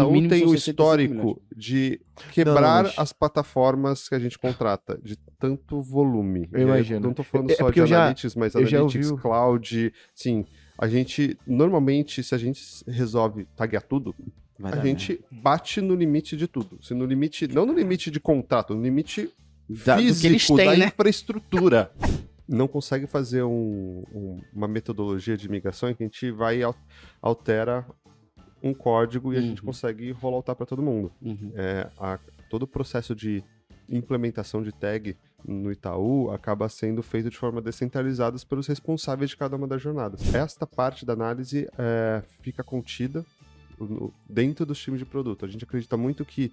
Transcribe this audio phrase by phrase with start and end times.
[0.00, 0.68] Itaú mínimo tem o 65 milhões.
[0.68, 2.00] histórico de
[2.32, 6.48] quebrar mas- as plataformas que a gente contrata, de tanto volume.
[6.52, 7.00] Eu E aí imagino.
[7.08, 9.22] Não tô falando É- é só porque de eu já- analytics, mas eu analytics, ouvi
[9.22, 10.44] cloud, sim.
[10.78, 14.14] A gente, normalmente, se a gente resolve taguear tudo,
[14.58, 16.78] Vai a gente bate no limite de tudo.
[16.82, 19.30] Se no limite, não no limite de contrato, no limite
[19.68, 20.86] Da- físico eles têm, da né?
[20.86, 21.90] infraestrutura.
[22.48, 26.62] Não consegue fazer um- um- uma metodologia de migração em que a gente vai e
[26.62, 26.76] al-
[27.20, 27.84] altera
[28.66, 29.66] um código e a gente Uhum.
[29.66, 31.10] consegue rolloutar para todo mundo.
[31.22, 31.52] Uhum.
[31.54, 32.18] É, a-
[32.50, 33.42] todo o processo de
[33.88, 35.16] implementação de tag
[35.46, 40.34] no Itaú acaba sendo feito de forma descentralizada pelos responsáveis de cada uma das jornadas.
[40.34, 43.24] Esta parte da análise é, fica contida
[44.28, 45.44] dentro dos times de produto.
[45.44, 46.52] A gente acredita muito que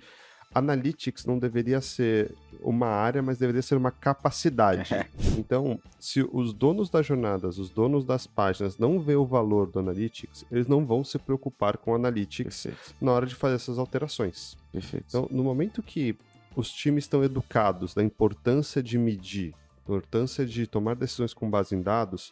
[0.54, 4.90] Analytics não deveria ser uma área, mas deveria ser uma capacidade.
[5.36, 9.80] Então, se os donos das jornadas, os donos das páginas não vê o valor do
[9.80, 12.96] Analytics, eles não vão se preocupar com o Analytics Perfeito.
[13.02, 14.56] na hora de fazer essas alterações.
[14.72, 15.06] Perfeito.
[15.08, 16.16] Então, no momento que
[16.56, 21.82] os times estão educados da importância de medir, importância de tomar decisões com base em
[21.82, 22.32] dados,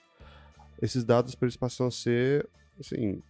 [0.82, 2.48] esses dados para eles passam a ser,
[2.80, 3.22] assim,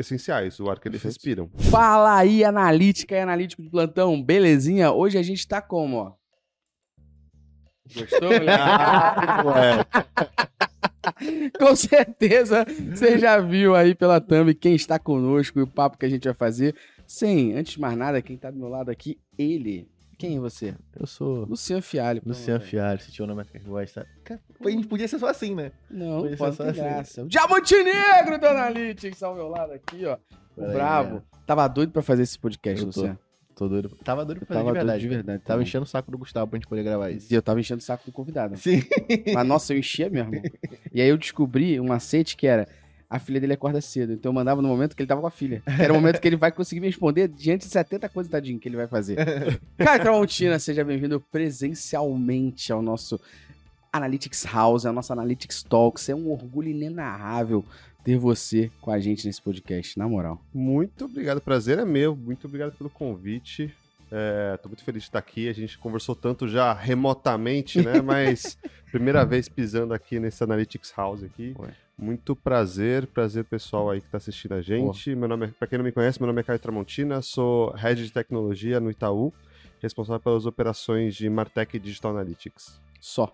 [0.00, 1.50] essenciais, o ar que eles respiram.
[1.70, 4.92] Fala aí, analítica e analítico de plantão, belezinha?
[4.92, 6.12] Hoje a gente tá como, ó?
[7.94, 8.50] Gostou, moleque?
[11.58, 16.06] Com certeza você já viu aí pela thumb quem está conosco e o papo que
[16.06, 16.74] a gente vai fazer.
[17.06, 19.88] Sem, antes de mais nada, quem tá do meu lado aqui, ele.
[20.20, 20.74] Quem é você?
[20.98, 22.20] Eu sou Luciano Fialho.
[22.26, 22.60] Luciano.
[22.60, 24.06] Fialho, se tinha o nome que gosta.
[24.22, 25.72] Cara, A gente podia ser só assim, né?
[25.90, 26.80] Não, Podia ser pode só ter assim.
[26.80, 27.22] graça.
[27.24, 30.18] O Diamante Negro do Analytics ao meu lado aqui, ó.
[30.56, 31.14] O brabo.
[31.16, 31.22] né?
[31.46, 33.00] Tava doido pra fazer esse podcast, Eu tô.
[33.00, 33.18] Luciano.
[33.56, 33.90] Tô doido.
[34.04, 34.98] Tava doido pra fazer tava de verdade.
[35.00, 35.38] doido de verdade.
[35.42, 35.62] Tava também.
[35.68, 37.30] enchendo o saco do Gustavo pra gente poder gravar isso.
[37.30, 38.56] E eu tava enchendo o saco do convidado.
[38.56, 38.82] Sim.
[39.34, 40.32] Mas, nossa, eu enchia mesmo.
[40.92, 42.66] E aí eu descobri um macete que era
[43.10, 44.12] a filha dele acorda cedo.
[44.12, 45.60] Então eu mandava no momento que ele tava com a filha.
[45.66, 48.68] Era o momento que ele vai conseguir me responder diante de 70 coisas, tadinho, que
[48.68, 49.16] ele vai fazer.
[49.76, 53.20] Caio Tramontina, seja bem-vindo presencialmente ao nosso
[53.92, 56.08] Analytics House, a nossa Analytics Talks.
[56.08, 57.64] É um orgulho inenarrável
[58.04, 60.40] ter você com a gente nesse podcast, na moral.
[60.54, 62.14] Muito obrigado, prazer é meu.
[62.14, 63.74] Muito obrigado pelo convite.
[64.10, 65.48] É, tô muito feliz de estar aqui.
[65.48, 68.00] A gente conversou tanto já remotamente, né?
[68.02, 68.58] Mas
[68.90, 71.54] primeira vez pisando aqui nesse Analytics House aqui.
[71.56, 71.68] Foi.
[71.96, 75.14] Muito prazer, prazer pessoal aí que tá assistindo a gente.
[75.14, 78.02] Meu nome é, para quem não me conhece, meu nome é Caio Tramontina, sou Head
[78.02, 79.34] de Tecnologia no Itaú,
[79.82, 82.80] responsável pelas operações de Martech e Digital Analytics.
[82.98, 83.30] Só.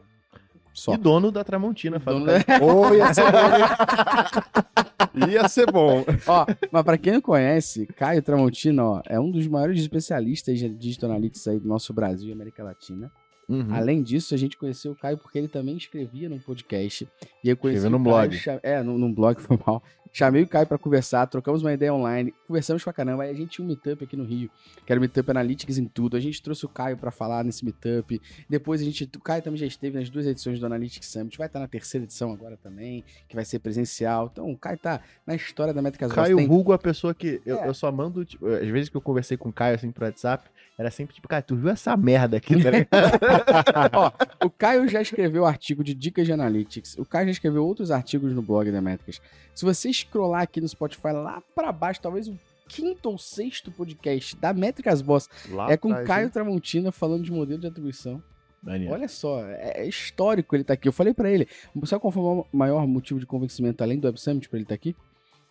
[0.77, 0.93] Só.
[0.93, 5.27] E dono da Tramontina, Dono Fábio da- Oh, ia ser bom.
[5.31, 6.05] ia ser bom.
[6.27, 10.69] Ó, mas pra quem não conhece, Caio Tramontina, ó, é um dos maiores especialistas de
[10.69, 13.11] Digital Analytics aí do nosso Brasil e América Latina.
[13.49, 13.73] Uhum.
[13.75, 17.09] Além disso, a gente conheceu o Caio porque ele também escrevia num podcast.
[17.45, 18.37] E eu conheci Escreveu num blog.
[18.62, 19.83] É, num, num blog, foi mal.
[20.12, 23.25] Chamei o Caio pra conversar, trocamos uma ideia online, conversamos pra caramba.
[23.25, 24.51] Aí a gente tinha um meetup aqui no Rio,
[24.87, 26.17] que era o Meetup Analytics em tudo.
[26.17, 28.19] A gente trouxe o Caio pra falar nesse meetup.
[28.49, 29.05] Depois a gente.
[29.15, 31.37] O Caio também já esteve nas duas edições do Analytics Summit.
[31.37, 34.31] Vai estar na terceira edição agora também, que vai ser presencial.
[34.33, 36.17] Então o Caio tá na história da Métricas Voz.
[36.28, 37.43] Caio Tem- Hugo, a pessoa que.
[37.45, 37.69] Eu, É.
[37.69, 38.25] eu só mando.
[38.25, 40.49] Tipo, às vezes que eu conversei com o Caio assim pro WhatsApp,
[40.79, 42.89] era sempre tipo, cara, tu viu essa merda aqui, tá ligado?
[43.95, 44.13] Ó,
[44.47, 46.99] o Caio já escreveu artigo de dicas de analytics.
[46.99, 49.21] O Caio já escreveu outros artigos no blog da Métricas.
[49.55, 52.39] Se você scrollar aqui no Spotify lá pra baixo, talvez o
[52.69, 56.31] quinto ou sexto podcast da Métricas Boss Lá é com atrás, Caio hein?
[56.31, 58.23] Tramontina falando de modelo de atribuição.
[58.63, 58.93] Maneiro.
[58.93, 60.89] Olha só, é é histórico ele tá aqui.
[60.89, 61.49] Eu falei pra ele,
[61.85, 64.75] sabe qual foi o maior motivo de convencimento além do Web Summit pra ele estar
[64.75, 64.95] aqui?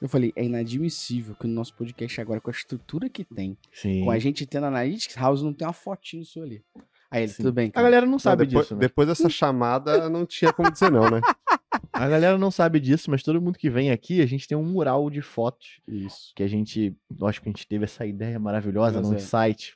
[0.05, 4.03] Eu falei, é inadmissível que no nosso podcast agora, com a estrutura que tem, Sim.
[4.03, 6.63] com a gente tendo Analytics House, não tem uma fotinho sua ali.
[7.15, 7.43] Aí ele, Sim.
[7.43, 7.83] tudo bem, A cara.
[7.87, 8.79] galera não Não, sabe depois, disso, né?
[8.81, 11.21] depois dessa chamada, não tinha como dizer não, né?
[11.91, 14.63] A galera não sabe disso, mas todo mundo que vem aqui, a gente tem um
[14.63, 16.33] mural de fotos Isso.
[16.35, 19.19] que a gente, lógico que a gente teve essa ideia maravilhosa Mas num é.
[19.19, 19.73] site.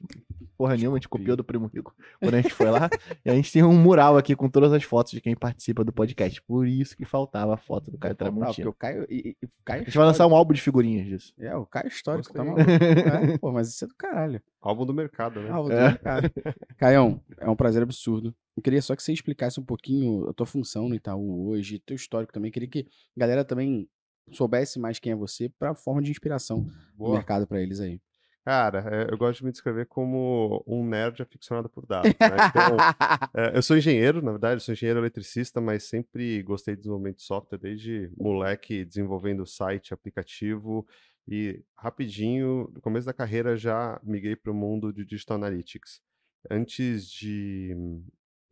[0.58, 2.90] Porra nenhuma, a gente copiou do Primo Rico quando a gente foi lá.
[3.24, 5.94] e a gente tem um mural aqui com todas as fotos de quem participa do
[5.94, 6.42] podcast.
[6.42, 8.70] Por isso que faltava a foto do Caio Tramontina.
[8.70, 9.06] o Caio.
[9.10, 11.34] E, e- o Caio A gente vai lançar um álbum de figurinhas disso.
[11.40, 12.62] É, o Caio histórico, tá maluco.
[12.70, 14.42] É, pô, mas isso é do caralho.
[14.62, 15.50] Álbum do mercado, né?
[15.52, 15.86] Ah, vou É.
[15.88, 15.94] é.
[15.98, 16.32] cara.
[16.78, 18.36] Caião, é um prazer absurdo.
[18.56, 21.96] Eu queria só que você explicasse um pouquinho a tua função no Itaú hoje, teu
[21.96, 22.52] histórico também.
[22.52, 23.88] Queria que a galera também
[24.32, 27.14] soubesse mais quem é você pra forma de inspiração do Boa.
[27.16, 28.02] mercado pra eles aí.
[28.46, 32.10] Cara, é, eu gosto de me descrever como um nerd aficionado por dados.
[32.20, 32.38] né?
[32.50, 32.78] Então,
[33.36, 37.18] é, eu sou engenheiro, na verdade, eu sou engenheiro eletricista, mas sempre gostei de desenvolvimento
[37.18, 40.88] de software, desde moleque, desenvolvendo site, aplicativo.
[41.28, 46.02] E rapidinho, no começo da carreira, já migrei para o mundo de Digital Analytics.
[46.50, 47.76] Antes de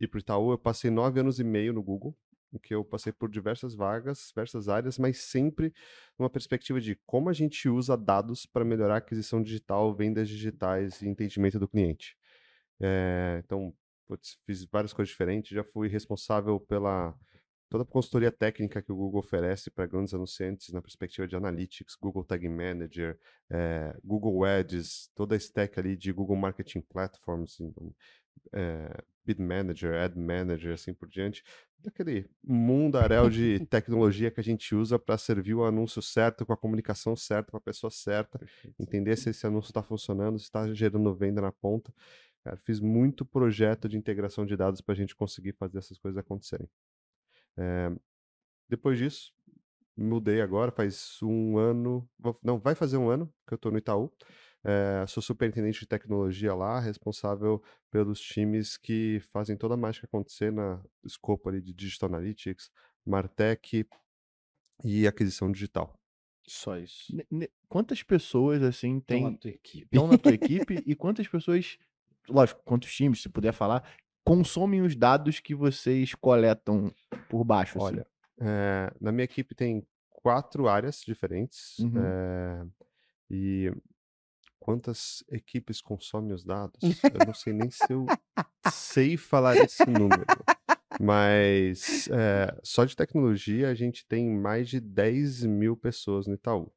[0.00, 2.16] ir para o Itaú, eu passei nove anos e meio no Google.
[2.52, 5.72] em que eu passei por diversas vagas, diversas áreas, mas sempre
[6.18, 11.02] numa perspectiva de como a gente usa dados para melhorar a aquisição digital, vendas digitais
[11.02, 12.16] e entendimento do cliente.
[12.80, 13.74] É, então,
[14.06, 17.14] putz, fiz várias coisas diferentes, já fui responsável pela
[17.68, 21.96] toda a consultoria técnica que o Google oferece para grandes anunciantes na perspectiva de Analytics,
[22.00, 23.18] Google Tag Manager,
[23.50, 27.94] é, Google Ads, toda a stack ali de Google Marketing Platforms, então,
[28.52, 31.44] é, Bid Manager, Ad Manager, assim por diante,
[31.78, 36.56] daquele mundaréu de tecnologia que a gente usa para servir o anúncio certo, com a
[36.56, 38.40] comunicação certa, para a pessoa certa,
[38.78, 41.92] entender se esse anúncio está funcionando, se está gerando venda na ponta.
[42.42, 46.18] Cara, fiz muito projeto de integração de dados para a gente conseguir fazer essas coisas
[46.18, 46.68] acontecerem.
[47.58, 47.90] É,
[48.68, 49.34] depois disso,
[49.96, 52.08] mudei agora, faz um ano,
[52.42, 54.12] não, vai fazer um ano que eu estou no Itaú.
[54.64, 60.52] É, sou superintendente de tecnologia lá, responsável pelos times que fazem toda a mágica acontecer
[60.52, 62.70] na escopo ali de Digital Analytics,
[63.06, 63.86] Martech
[64.84, 65.98] e aquisição digital.
[66.46, 67.12] Só isso.
[67.68, 69.18] Quantas pessoas, assim, tem...
[69.18, 69.88] Estão na tua equipe.
[69.92, 71.78] Estão na tua equipe e quantas pessoas,
[72.28, 73.88] lógico, quantos times, se puder falar,
[74.24, 76.92] consomem os dados que vocês coletam
[77.28, 77.78] por baixo?
[77.80, 78.48] Olha, assim?
[78.48, 81.78] é, na minha equipe tem quatro áreas diferentes.
[81.78, 81.92] Uhum.
[81.96, 82.66] É,
[83.30, 83.72] e
[84.58, 86.78] quantas equipes consomem os dados?
[86.82, 88.04] Eu não sei nem se eu
[88.72, 90.26] sei falar esse número.
[91.00, 96.72] Mas é, só de tecnologia a gente tem mais de 10 mil pessoas no Itaú.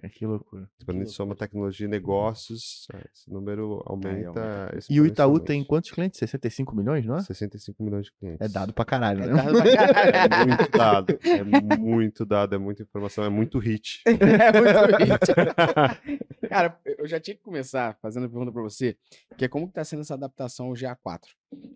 [0.00, 0.68] É, que loucura.
[0.84, 4.70] Quando a gente soma tecnologia e negócios, é, esse número aumenta.
[4.72, 6.18] Aí, e o Itaú tem quantos clientes?
[6.18, 7.22] 65 milhões, não é?
[7.22, 8.40] 65 milhões de clientes.
[8.40, 9.32] É dado pra caralho, né?
[9.32, 10.34] É dado pra caralho.
[10.34, 11.18] é muito dado.
[11.22, 14.02] É muito dado, é muita informação, é muito hit.
[14.06, 16.48] é muito hit.
[16.48, 18.96] Cara, eu já tinha que começar fazendo a pergunta pra você,
[19.36, 21.20] que é como que tá sendo essa adaptação ao GA4?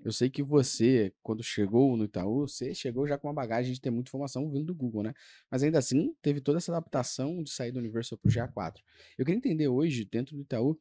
[0.05, 3.81] Eu sei que você, quando chegou no Itaú, você chegou já com uma bagagem de
[3.81, 5.13] ter muita informação vindo do Google, né?
[5.51, 8.81] Mas ainda assim, teve toda essa adaptação de sair do Universal para o GA4.
[9.19, 10.79] Eu queria entender hoje, dentro do Itaú,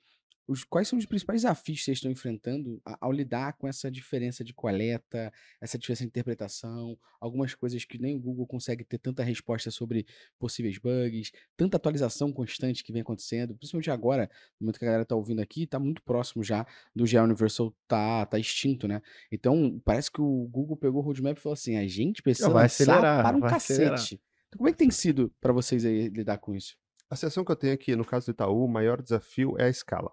[0.47, 4.44] os, quais são os principais desafios que vocês estão enfrentando ao lidar com essa diferença
[4.44, 9.24] de coleta, essa diferença de interpretação, algumas coisas que nem o Google consegue ter tanta
[9.24, 10.06] resposta sobre
[10.38, 15.03] possíveis bugs, tanta atualização constante que vem acontecendo, principalmente agora, no momento que a galera
[15.03, 16.65] está ouvindo aqui, está muito próximo já
[16.95, 19.01] do GA Universal tá, tá extinto, né?
[19.31, 22.65] Então, parece que o Google pegou o roadmap e falou assim, a gente precisa vai
[22.65, 23.74] acelerar, para um vai cacete.
[23.74, 24.06] acelerar.
[24.48, 26.77] Então, como é que tem sido para vocês aí lidar com isso?
[27.09, 29.69] A sensação que eu tenho aqui, no caso do Itaú, o maior desafio é a
[29.69, 30.12] escala.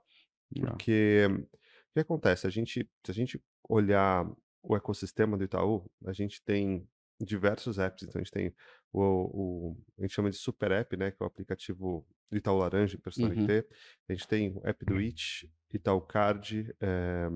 [0.60, 2.46] Porque o que acontece?
[2.46, 4.26] A gente, se a gente olhar
[4.62, 6.86] o ecossistema do Itaú, a gente tem
[7.20, 8.02] diversos apps.
[8.02, 8.54] Então a gente tem
[8.92, 12.58] o, o a gente chama de Super App, né, que é o aplicativo do Itaú
[12.58, 13.58] Laranja, Personalité.
[13.60, 13.76] Uhum.
[14.08, 17.28] A gente tem o app do It, Itaú Card, é,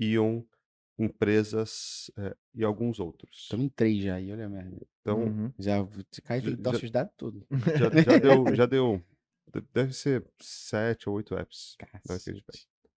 [0.00, 0.42] Ion,
[0.98, 3.42] empresas é, e alguns outros.
[3.42, 4.86] Estamos em três já aí, olha a merda.
[5.00, 5.52] Então, uhum.
[5.58, 5.86] já
[6.24, 7.46] cai já, nossos dados tudo.
[7.78, 9.04] Já, já, deu, já deu
[9.72, 11.76] Deve ser sete ou oito apps.
[12.08, 12.18] Né,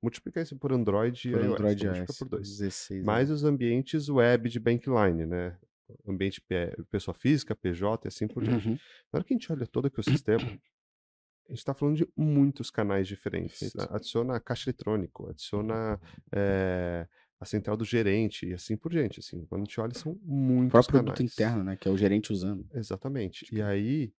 [0.01, 1.97] Multiplica isso por Android por e Android iOS.
[1.97, 2.17] iOS.
[2.17, 2.47] por dois.
[2.57, 5.57] 16, Mais os ambientes web de Bankline, né?
[6.07, 6.41] Ambiente
[6.89, 8.69] pessoa física, PJ e assim por diante.
[8.69, 8.75] Uhum.
[9.11, 12.69] Na hora que a gente olha todo o ecossistema, a gente está falando de muitos
[12.69, 13.59] canais diferentes.
[13.59, 13.93] Perfeito.
[13.93, 15.99] Adiciona caixa eletrônico, adiciona
[16.31, 17.07] é,
[17.39, 19.19] a central do gerente e assim por diante.
[19.19, 21.05] Assim, quando a gente olha, são muitos o próprio canais.
[21.17, 21.75] produto interno, né?
[21.75, 22.65] Que é o gerente usando.
[22.73, 23.47] Exatamente.
[23.51, 24.13] E aí,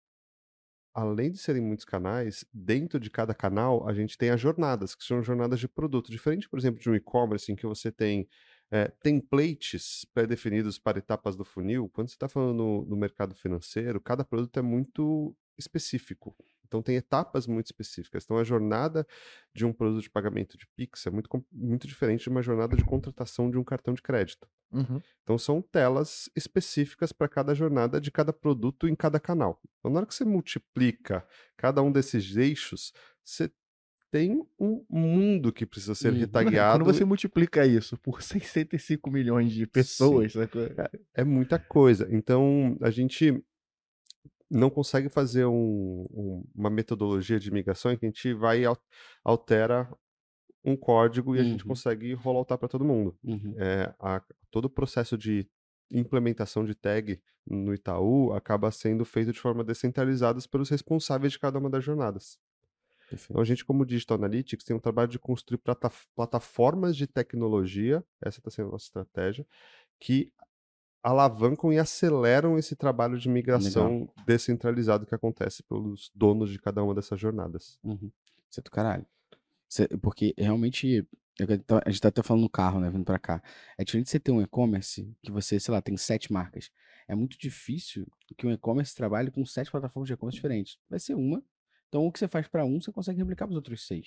[0.94, 5.04] além de serem muitos canais, dentro de cada canal a gente tem as jornadas, que
[5.04, 6.10] são jornadas de produto.
[6.10, 8.28] Diferente, por exemplo, de um e-commerce em que você tem
[8.70, 14.00] é, templates pré-definidos para etapas do funil, quando você está falando no, no mercado financeiro,
[14.00, 16.34] cada produto é muito específico.
[16.70, 18.22] Então tem etapas muito específicas.
[18.22, 19.04] Então a jornada
[19.52, 22.84] de um produto de pagamento de Pix é muito, muito diferente de uma jornada de
[22.84, 24.48] contratação de um cartão de crédito.
[24.70, 25.02] Uhum.
[25.24, 29.60] Então são telas específicas para cada jornada de cada produto em cada canal.
[29.80, 32.92] Então na hora que você multiplica cada um desses eixos,
[33.24, 33.50] você
[34.12, 36.84] tem um mundo que precisa ser retagueado.
[36.84, 40.48] Quando você multiplica isso por 65 milhões de pessoas, é,
[41.14, 42.08] é muita coisa.
[42.12, 43.42] Então a gente
[44.50, 48.66] não consegue fazer um, um, uma metodologia de migração em que a gente vai e
[49.24, 49.88] altera
[50.64, 51.68] um código e a gente Uhum.
[51.68, 53.16] consegue rolloutar para todo mundo.
[53.24, 53.54] Uhum.
[53.58, 55.48] É, a- todo o processo de
[55.90, 61.58] implementação de tag no Itaú acaba sendo feito de forma descentralizada pelos responsáveis de cada
[61.58, 62.38] uma das jornadas.
[63.08, 63.30] Perfeito.
[63.30, 68.04] Então a gente, como Digital Analytics, tem um trabalho de construir plata- plataformas de tecnologia,
[68.22, 69.46] essa está sendo a nossa estratégia,
[70.00, 70.32] que
[71.02, 76.94] alavancam e aceleram esse trabalho de migração descentralizado que acontece pelos donos de cada uma
[76.94, 77.78] dessas jornadas.
[77.82, 78.10] Uhum.
[78.50, 79.06] Isso é do caralho.
[79.68, 81.06] Cê- porque realmente
[81.66, 82.90] tô- A gente tá até falando no carro, né?
[82.90, 83.42] Vindo pra cá.
[83.78, 86.70] É diferente de você ter um e-commerce que você, sei lá, tem sete marcas.
[87.08, 90.78] É muito difícil que um e-commerce trabalhe com sete plataformas de e-commerce diferentes.
[90.88, 91.42] Vai ser uma.
[91.88, 94.04] Então, o que você faz pra um, você consegue replicar pros outros seis.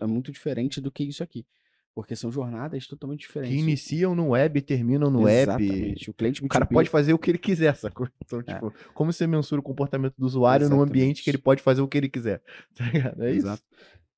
[0.00, 1.46] É, é muito diferente do que isso aqui.
[1.94, 3.56] Porque são jornadas totalmente Que diferentes.
[3.56, 5.62] iniciam no web e terminam no app.
[5.62, 6.10] Exatamente.
[6.10, 8.08] O cliente O cara B2B pode fazer o que ele quiser, sacou?
[8.24, 8.54] Então, É.
[8.54, 11.22] tipo, como você mensura o comportamento do usuário num ambiente Exatamente.
[11.22, 12.42] que ele pode fazer o que ele quiser?
[12.76, 13.22] Tá ligado?
[13.22, 13.46] É isso.
[13.46, 13.62] Exato.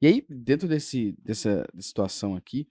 [0.00, 2.66] E aí, dentro desse, dessa situação aqui,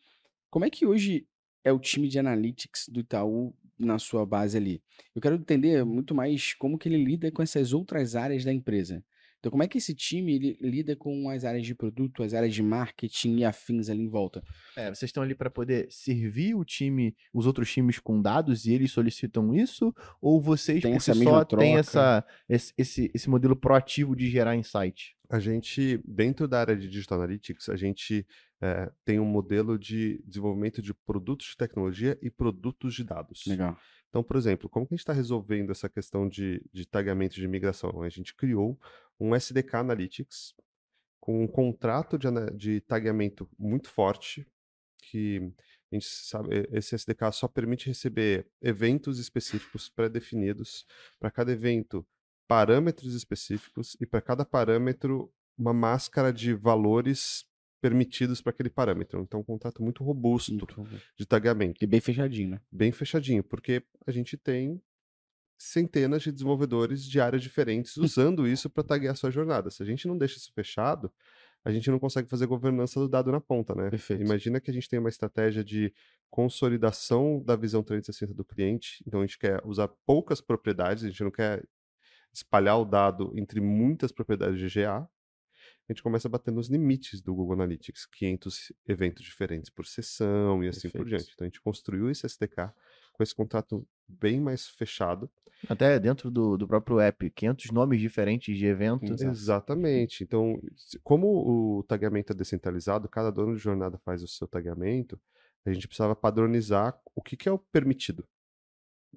[0.50, 1.28] como é que hoje
[1.64, 4.82] é o time de analytics do Itaú na sua base ali?
[5.14, 9.04] Eu quero entender muito mais como que ele lida com essas outras áreas da empresa.
[9.46, 12.52] Então, como é que esse time ele lida com as áreas de produto, as áreas
[12.52, 14.44] de marketing e afins ali em volta?
[14.76, 18.74] É, vocês estão ali para poder servir o time, os outros times com dados e
[18.74, 19.94] eles solicitam isso?
[20.20, 24.56] Ou vocês Tem por si só têm essa, esse, esse, esse modelo proativo de gerar
[24.56, 25.16] insight?
[25.30, 28.26] A gente, dentro da área de Digital Analytics, a gente
[28.64, 33.44] eh, tem um modelo de desenvolvimento de produtos de tecnologia e produtos de dados.
[33.46, 33.78] Legal.
[34.16, 37.46] Então, por exemplo, como que a gente está resolvendo essa questão de, de tagamento de
[37.50, 38.02] migração?
[38.02, 38.80] A gente criou
[39.20, 40.56] um SDK Analytics
[41.20, 44.48] com um contrato de, de tagamento muito forte,
[45.04, 45.52] que
[45.92, 50.86] a gente sabe, esse SDK só permite receber eventos específicos pré-definidos,
[51.20, 52.08] para cada evento
[52.48, 57.44] parâmetros específicos e para cada parâmetro uma máscara de valores
[57.86, 59.22] permitidos para aquele parâmetro.
[59.22, 62.62] Então, um contrato muito robusto Muito de tagamento E bem fechadinho, né?
[62.72, 64.82] bem fechadinho, porque a gente tem
[65.56, 69.70] centenas de desenvolvedores de áreas diferentes usando isso para taguear sua jornada.
[69.70, 71.14] Se a gente não deixa isso fechado,
[71.64, 73.92] a gente não consegue fazer governança do dado na ponta, né?
[73.92, 74.24] Perfeito.
[74.24, 75.94] Imagina que a gente tem uma estratégia de
[76.32, 81.24] consolidação da visão 360 do cliente, então a gente quer usar poucas propriedades, a gente
[81.24, 81.64] não quer
[82.34, 85.08] espalhar o dado entre muitas propriedades de GA,
[85.88, 90.64] a gente começa a bater nos limites do Google Analytics, 500 eventos diferentes por sessão
[90.64, 91.10] e assim por Perfeito.
[91.18, 91.32] diante.
[91.34, 92.72] Então a gente construiu esse SDK
[93.14, 95.30] com esse contrato bem mais fechado.
[95.70, 99.22] Até dentro do, do próprio app, 500 nomes diferentes de eventos.
[99.22, 100.24] Exatamente.
[100.24, 100.60] Então,
[101.04, 105.20] como o tagamento é descentralizado, cada dono de jornada faz o seu tagamento,
[105.66, 108.28] a gente precisava padronizar o que, que é o permitido.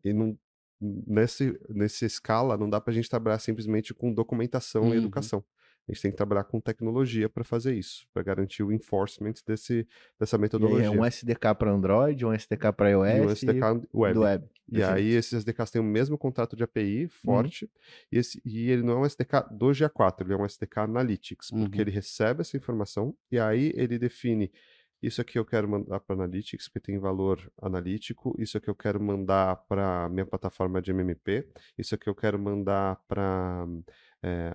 [0.04, 0.38] E não,
[0.80, 4.94] nesse, nessa escala, não dá para a gente trabalhar simplesmente com documentação Uhum.
[4.94, 5.44] e educação.
[5.88, 9.86] A gente tem que trabalhar com tecnologia para fazer isso, para garantir o enforcement desse,
[10.20, 10.86] dessa E metodologia.
[10.86, 14.14] é um SDK para Android, um SDK para E iOS um SDK web.
[14.14, 14.44] do web.
[14.70, 17.70] E aí esses SDKs têm o mesmo contrato de API forte,
[18.12, 21.50] e, esse- e ele não é um SDK do GA4, ele é um SDK Analytics,
[21.50, 21.80] porque Uhum.
[21.80, 24.52] ele recebe essa informação e aí ele define
[25.00, 29.00] isso aqui eu quero mandar para Analytics, porque tem valor analítico, isso aqui eu quero
[29.00, 31.46] mandar para minha plataforma de MMP,
[31.78, 33.64] isso aqui eu quero mandar para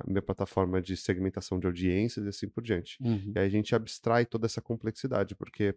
[0.08, 2.98] minha plataforma de segmentação de audiências e assim por diante.
[3.01, 3.32] Uhum.
[3.36, 5.75] E aí a gente abstrai toda essa complexidade, porque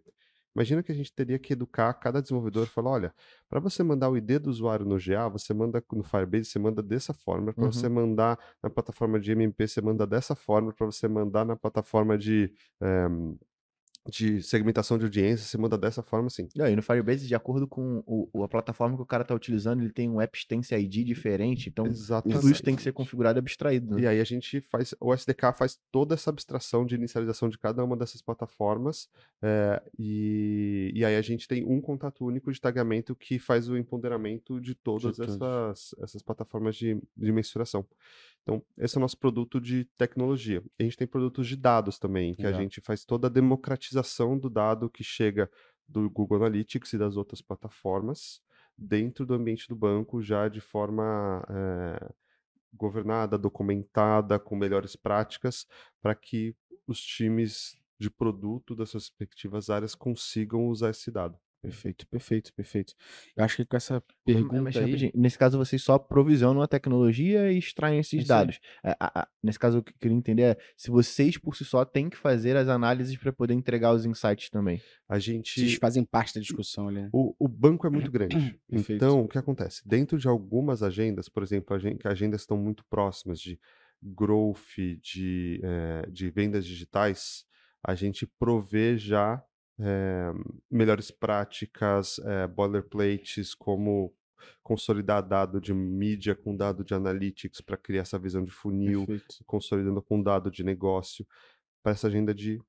[0.55, 3.13] imagina que a gente teria que educar cada desenvolvedor e falar, olha,
[3.49, 6.81] para você mandar o ID do usuário no GA, você manda no Firebase, você manda
[6.81, 7.71] dessa forma, para Uhum.
[7.71, 12.17] você mandar na plataforma de MMP, você manda dessa forma, para você mandar na plataforma
[12.17, 12.51] de,
[12.81, 13.07] eh,
[14.09, 16.47] de segmentação de audiência, você manda dessa forma, assim.
[16.55, 19.81] E aí, no Firebase, de acordo com o, a plataforma que o cara tá utilizando,
[19.81, 22.91] ele tem um AppStance ID diferente, então tudo isso tem que ser Exatamente.
[22.91, 23.95] configurado e abstraído.
[23.95, 24.01] né?
[24.01, 27.83] E aí a gente faz, o SDK faz toda essa abstração de inicialização de cada
[27.83, 29.09] uma dessas plataformas,
[29.41, 33.77] eh, e, e aí a gente tem um contato único de tagamento que faz o
[33.77, 35.35] empoderamento de todas todos.
[35.35, 37.85] essas, essas plataformas de, de mensuração.
[38.47, 40.63] Então, esse é o nosso produto de tecnologia.
[40.79, 44.49] A gente tem produtos de dados também, que a gente faz toda a democratização do
[44.49, 45.51] dado que chega
[45.87, 48.41] do Google Analytics e das outras plataformas
[48.77, 52.13] dentro do ambiente do banco, já de forma eh,
[52.73, 55.65] governada, documentada, com melhores práticas,
[56.01, 61.37] para que os times de produto das suas respectivas áreas consigam usar esse dado.
[61.61, 62.93] Perfeito, perfeito, perfeito.
[63.35, 63.95] Eu acho que com essa
[64.25, 64.85] Mas, pergunta aí...
[64.85, 68.25] rapidinho, nesse caso, vocês só provisionam a tecnologia e extraem esses aí.
[68.25, 68.59] dados.
[68.83, 71.65] É, a- a- nesse caso, o que eu queria entender é se vocês, por si
[71.65, 74.81] só, têm que fazer as análises para poder entregar os insights também.
[75.09, 75.79] A Vocês gente.
[75.79, 77.01] fazem parte da discussão ali.
[77.01, 77.09] né?
[77.11, 78.35] O, o banco é muito grande.
[78.69, 79.81] Então, o que acontece?
[79.87, 83.59] Dentro de algumas agendas, por exemplo, agendas estão muito próximas de
[84.01, 87.45] growth, de, eh, de vendas digitais,
[87.83, 89.41] a gente provê já
[89.79, 90.31] eh,
[90.69, 94.13] melhores práticas, eh, boilerplates, como
[94.63, 99.43] consolidar dado de mídia com dado de analytics para criar essa visão de funil, Perfeito.
[99.45, 101.25] consolidando com dado de negócio,
[101.81, 102.61] para essa agenda de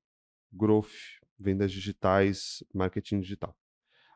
[0.51, 3.55] growth, vendas digitais, marketing digital.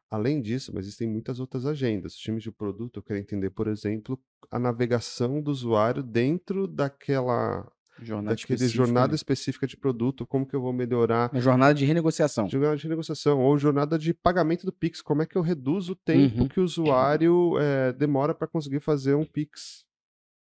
[0.09, 2.13] Além disso, mas existem muitas outras agendas.
[2.13, 4.21] Os times de produto querem entender, por exemplo,
[4.51, 7.71] a navegação do usuário dentro daquela
[8.01, 9.15] Jornada daquele específica, jornada né?
[9.15, 12.49] específica de produto, como que eu vou melhorar Uma jornada de renegociação.
[12.49, 15.95] jornada de negociação ou jornada de pagamento do Pix, como é que eu reduzo o
[15.95, 16.47] tempo Uhum.
[16.47, 19.85] que o usuário eh, demora para conseguir fazer um Pix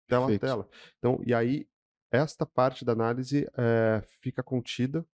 [0.08, 0.41] tela a Perfeito.
[0.51, 0.70] tela.
[0.98, 1.67] Então, e aí
[2.12, 5.06] esta parte da análise eh, fica contida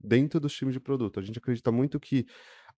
[0.00, 1.20] dentro dos times de produto.
[1.20, 2.26] A gente acredita muito que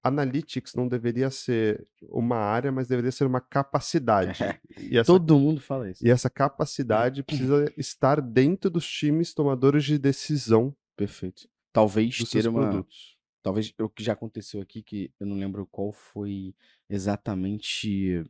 [0.04, 4.38] Analytics não deveria ser uma área, mas deveria ser uma capacidade.
[4.78, 6.06] E essa Todo mundo fala isso.
[6.06, 11.48] e essa capacidade precisa estar dentro dos times tomadores de decisão Perfeito.
[11.72, 12.68] Talvez dos ter seus uma.
[12.68, 13.16] produtos.
[13.42, 16.54] Talvez o que já aconteceu aqui, que eu não lembro qual foi
[16.88, 18.24] exatamente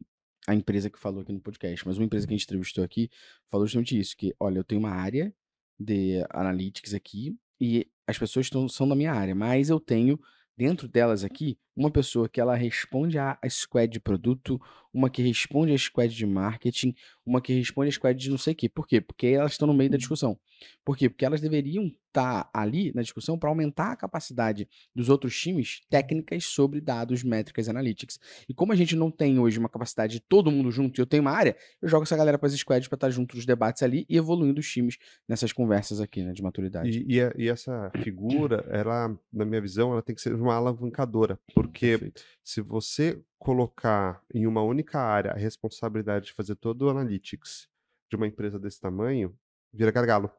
[0.47, 3.11] a empresa que falou aqui no podcast, mas uma empresa que a gente entrevistou aqui
[3.51, 5.33] falou justamente isso: que, olha, eu tenho uma área
[5.79, 10.19] de analytics aqui e as pessoas tão, são da minha área, mas eu tenho
[10.57, 14.61] dentro delas aqui uma pessoa que ela responde à à squad de produto,
[14.93, 16.95] uma que responde à squad de marketing,
[17.27, 18.69] uma que responde à squad de não sei o quê.
[18.69, 19.01] Por quê?
[19.01, 20.39] Porque elas estão no meio da discussão.
[20.85, 21.09] Por quê?
[21.09, 26.45] Porque elas deveriam estar ali na discussão para aumentar a capacidade dos outros times técnicas
[26.45, 28.21] sobre dados, métricas e analytics.
[28.49, 31.07] E como a gente não tem hoje uma capacidade de todo mundo junto e eu
[31.07, 33.83] tenho uma área, eu jogo essa galera para as squads para estar junto dos debates
[33.83, 34.97] ali e evoluindo os times
[35.29, 37.01] nessas conversas aqui, né, de maturidade.
[37.09, 40.55] E, e a- e essa figura, ela, na minha visão, ela tem que ser uma
[40.55, 42.25] alavancadora, porque Perfeito.
[42.43, 47.69] se você colocar em uma única área a responsabilidade de fazer todo o analytics
[48.11, 49.37] de uma empresa desse tamanho,
[49.73, 50.31] vira gargalo.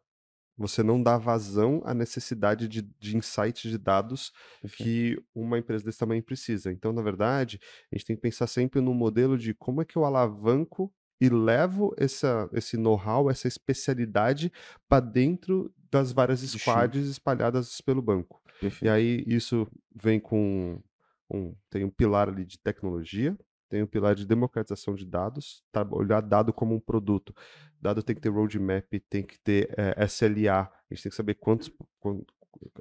[0.58, 4.84] Você não dá vazão à necessidade de, de insights de dados Perfeito.
[4.84, 6.72] que uma empresa desse tamanho precisa.
[6.72, 7.60] Então, na verdade,
[7.92, 11.28] a gente tem que pensar sempre no modelo de como é que eu alavanco e
[11.28, 14.52] levo essa, esse know-how, essa especialidade
[14.88, 18.42] para dentro das várias squads espalhadas pelo banco.
[18.46, 18.92] E Perfeito.
[18.92, 20.82] aí isso vem com
[21.30, 23.38] um, tem um pilar ali de tecnologia,
[23.70, 25.88] tem um pilar de democratização de dados, tá?
[25.92, 27.34] olhar dado como um produto.
[27.82, 31.36] Dado tem que ter roadmap, tem que ter eh, SLA, a gente tem que saber
[31.36, 32.22] quantos, quan-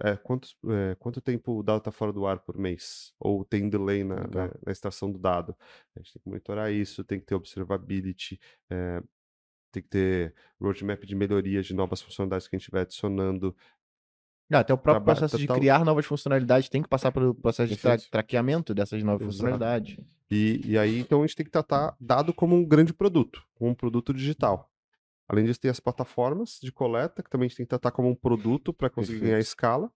[0.03, 3.69] é, quantos, é, quanto tempo o dado está fora do ar por mês, ou tem
[3.69, 5.57] delay na, na, na extração do dado.
[5.97, 8.39] A gente tem que monitorar isso, tem que ter observability,
[8.71, 9.03] é,
[9.73, 13.57] tem que ter roadmap de melhorias de novas funcionalidades que a gente vai adicionando.
[14.53, 17.35] Ah, até o próprio Traba- processo de total- criar novas funcionalidades tem que passar pelo
[17.35, 19.33] processo de tra- traqueamento dessas novas Exato.
[19.33, 19.99] funcionalidades.
[20.31, 23.71] E, e aí, então, a gente tem que tratar dado como um grande produto, como
[23.71, 24.71] um produto digital.
[25.29, 28.09] Além disso, tem as plataformas de coleta, que também a gente tem que tratar como
[28.09, 29.47] um produto para conseguir ganhar Perfeito.
[29.49, 29.90] escala.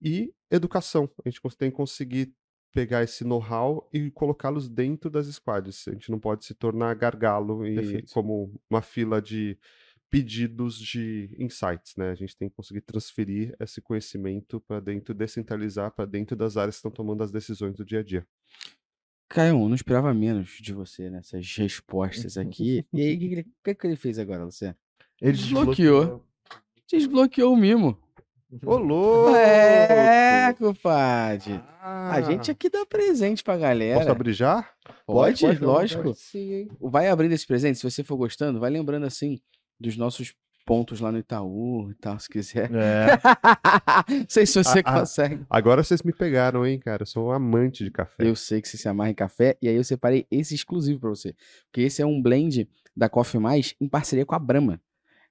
[0.00, 1.10] E educação.
[1.24, 2.32] A gente tem que conseguir
[2.72, 5.86] pegar esse know-how e colocá-los dentro das squads.
[5.88, 8.12] A gente não pode se tornar gargalo e Perfeito.
[8.12, 9.58] como uma fila de
[10.14, 12.10] pedidos de insights, né?
[12.10, 16.76] A gente tem que conseguir transferir esse conhecimento para dentro, descentralizar para dentro das áreas
[16.76, 18.24] que estão tomando as decisões do dia a dia.
[19.28, 22.86] Caio, não esperava menos de você nessas respostas aqui.
[22.92, 24.76] E aí, o que, que que ele fez agora, Luciano?
[25.20, 26.24] Ele Desbloqueou.
[26.88, 27.98] Desbloqueou o mimo.
[28.64, 29.34] Ô, louco!
[29.34, 31.60] É, compadre.
[31.80, 34.12] A gente Ah, aqui dá presente pra Posso galera.
[34.12, 34.62] abrir já?
[35.04, 36.02] Pode, Pode, pode, lógico.
[36.04, 36.68] Pode sim?
[36.80, 39.40] Vai abrindo esse presente, se você for gostando, vai lembrando assim
[39.80, 40.34] dos nossos
[40.66, 42.70] pontos lá no Itaú e tal, se quiser.
[42.72, 43.18] É.
[44.08, 45.00] Não sei se você Ah, ah.
[45.00, 45.44] consegue.
[45.50, 47.02] Agora vocês me pegaram, hein, cara?
[47.02, 48.26] Eu sou um amante de café.
[48.26, 51.10] Eu sei que você se amarra em café, e aí eu separei esse exclusivo pra
[51.10, 51.34] você.
[51.66, 54.80] Porque esse é um blend da Coffee Mais em parceria com a Brahma.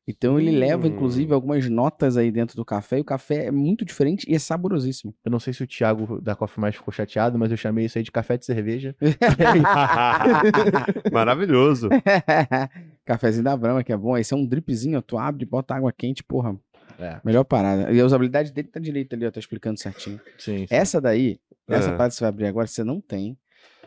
[0.05, 1.35] Então ele leva, inclusive, Hum.
[1.35, 5.15] algumas notas aí dentro do café, e o café é muito diferente e é saborosíssimo.
[5.23, 7.97] Eu não sei se o Thiago da Coffee Mais ficou chateado, mas eu chamei isso
[7.97, 8.93] aí de café de cerveja.
[11.11, 11.89] Maravilhoso.
[13.05, 14.17] Cafezinho da Brahma, que é bom.
[14.17, 16.55] Esse é um dripzinho, tu abre, bota água quente, porra.
[16.99, 17.19] É.
[17.23, 17.91] Melhor parada.
[17.91, 20.19] E a usabilidade dele tá direito ali, ó, tá explicando certinho.
[20.37, 20.59] Sim.
[20.59, 20.65] sim.
[20.69, 21.91] Essa daí, essa Ah.
[21.91, 23.37] parada que você vai abrir agora, você não tem.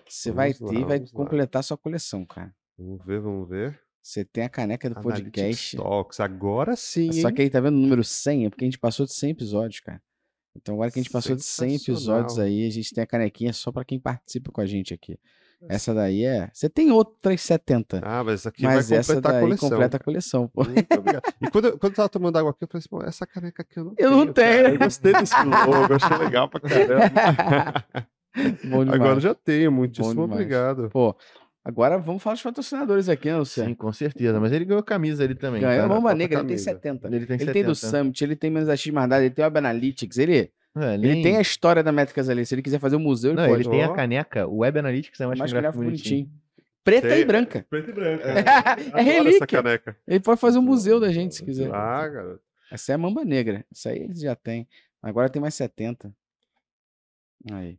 [0.08, 1.16] Você vai Vamos ter e lá, vai vamos lá.
[1.18, 2.52] completar sua coleção, cara.
[2.78, 3.78] Vamos ver, vamos ver.
[4.06, 5.76] Você tem a caneca do Analytics podcast.
[5.78, 6.20] Talks.
[6.20, 7.34] Agora sim, Só hein?
[7.34, 9.80] que aí tá vendo o número 100, é porque a gente passou de 100 episódios,
[9.80, 10.00] cara.
[10.56, 13.52] Então agora que a gente passou de 100 episódios aí, a gente tem a canequinha
[13.52, 15.18] só pra quem participa com a gente aqui.
[15.68, 16.48] Essa daí é.
[16.52, 18.00] Você tem outras 70.
[18.04, 19.70] Ah, mas essa aqui mas vai completar a daí coleção.
[19.70, 20.64] completa a coleção, pô.
[20.64, 21.22] Muito obrigado.
[21.42, 23.62] E quando, eu- quando eu tava tomando água aqui, eu falei assim, pô, essa caneca
[23.62, 24.32] aqui eu não Eu não cara.
[24.62, 24.74] tenho.
[24.74, 27.84] Eu gostei desse logo, achei legal pra caramba.
[28.70, 29.00] Bom demais.
[29.00, 30.90] Agora eu já tenho, muitíssimo obrigado.
[30.90, 31.16] Pô,
[31.68, 33.68] agora vamos falar dos patrocinadores aqui, né, Luciano?
[33.70, 34.38] Sim, com certeza.
[34.40, 35.60] Mas ele ganhou camisa ali também.
[35.60, 35.88] Ganhou a cara.
[35.88, 36.64] Mamba falta Negra, ele tem camisa.
[36.72, 37.06] 70.
[37.08, 37.52] Ele tem Ele 70.
[37.52, 40.50] tem do Summit, ele tem menos X mais nada, ele tem o Web Analytics, ele,
[40.76, 42.44] É, ele nem- tem a história da Métricas ali.
[42.46, 43.62] Se ele quiser fazer um museu, ele Não, pode.
[43.62, 44.46] ele tem a caneca.
[44.46, 46.24] O Web Analytics é mais, mais que gráfico bonitinho.
[46.26, 46.46] bonitinho.
[46.84, 47.22] Preta Sei.
[47.22, 47.66] e branca.
[47.68, 48.22] Preto e branco.
[48.24, 49.36] É Adoro relíquia.
[49.38, 49.96] essa caneca.
[50.06, 51.68] Ele pode fazer um museu da gente, se quiser.
[51.74, 52.40] Ah, garoto.
[52.70, 53.64] Essa é a Mamba Negra.
[53.72, 54.68] Essa aí eles já tem.
[55.02, 56.12] Agora tem mais 70.
[57.50, 57.78] Aí.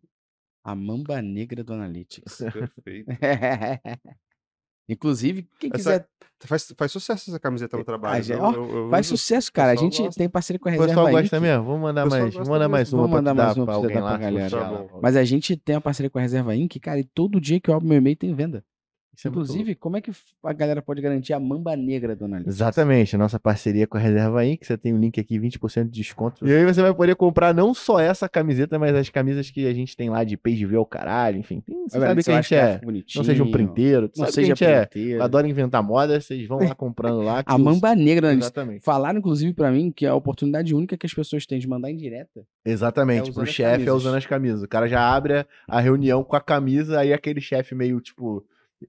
[0.67, 2.39] A Mamba Negra do Analytics.
[2.51, 3.07] Perfeito.
[4.89, 6.07] Inclusive, quem Essa- quiser.
[6.41, 8.23] Faz, faz sucesso essa camiseta no trabalho.
[8.23, 8.43] já- viu?
[8.43, 9.69] ó, Eu- eu Faz uso- sucesso, cara.
[9.71, 10.19] A pessoal gente gosta.
[10.19, 11.21] tem parceria com a O Reserva pessoal Inc.
[11.21, 11.63] gosta mesmo?
[11.65, 14.01] Vamos mandar O pessoal mais, vamos mandar mais uma Vamos mandar mais uma pra pra
[14.01, 14.89] pra galera.
[15.01, 17.69] Mas a gente tem a parceria com a Reserva Inc., cara, e todo dia que
[17.69, 18.63] eu abro meu e-mail tem venda.
[19.17, 20.11] Isso é Inclusive, como é que
[20.43, 22.51] a galera pode garantir a mamba negra do analista?
[22.51, 24.63] Exatamente, a nossa parceria com a Reserva Inc.
[24.63, 26.47] Você tem o link aqui, 20% de desconto.
[26.47, 29.73] E aí você vai poder comprar não só essa camiseta, mas as camisas que a
[29.73, 31.61] gente tem lá de page view ao caralho, enfim.
[31.61, 32.79] Tem, você sabe que a gente é.
[33.15, 34.85] Não seja um printeiro, Não sabe seja que a gente é.
[34.85, 35.23] printeiro.
[35.23, 37.41] Adora inventar moda, vocês vão lá comprando lá.
[37.43, 38.49] que A os- mamba negra do analista.
[38.59, 38.85] Exatamente.
[38.85, 41.97] Falaram, inclusive, pra mim que a oportunidade única que as pessoas têm de mandar em
[41.97, 42.45] direta.
[42.63, 44.61] Exatamente, É pro chefe é usando as camisas.
[44.61, 48.45] O cara já abre a, a reunião com a camisa, aí aquele chefe meio tipo.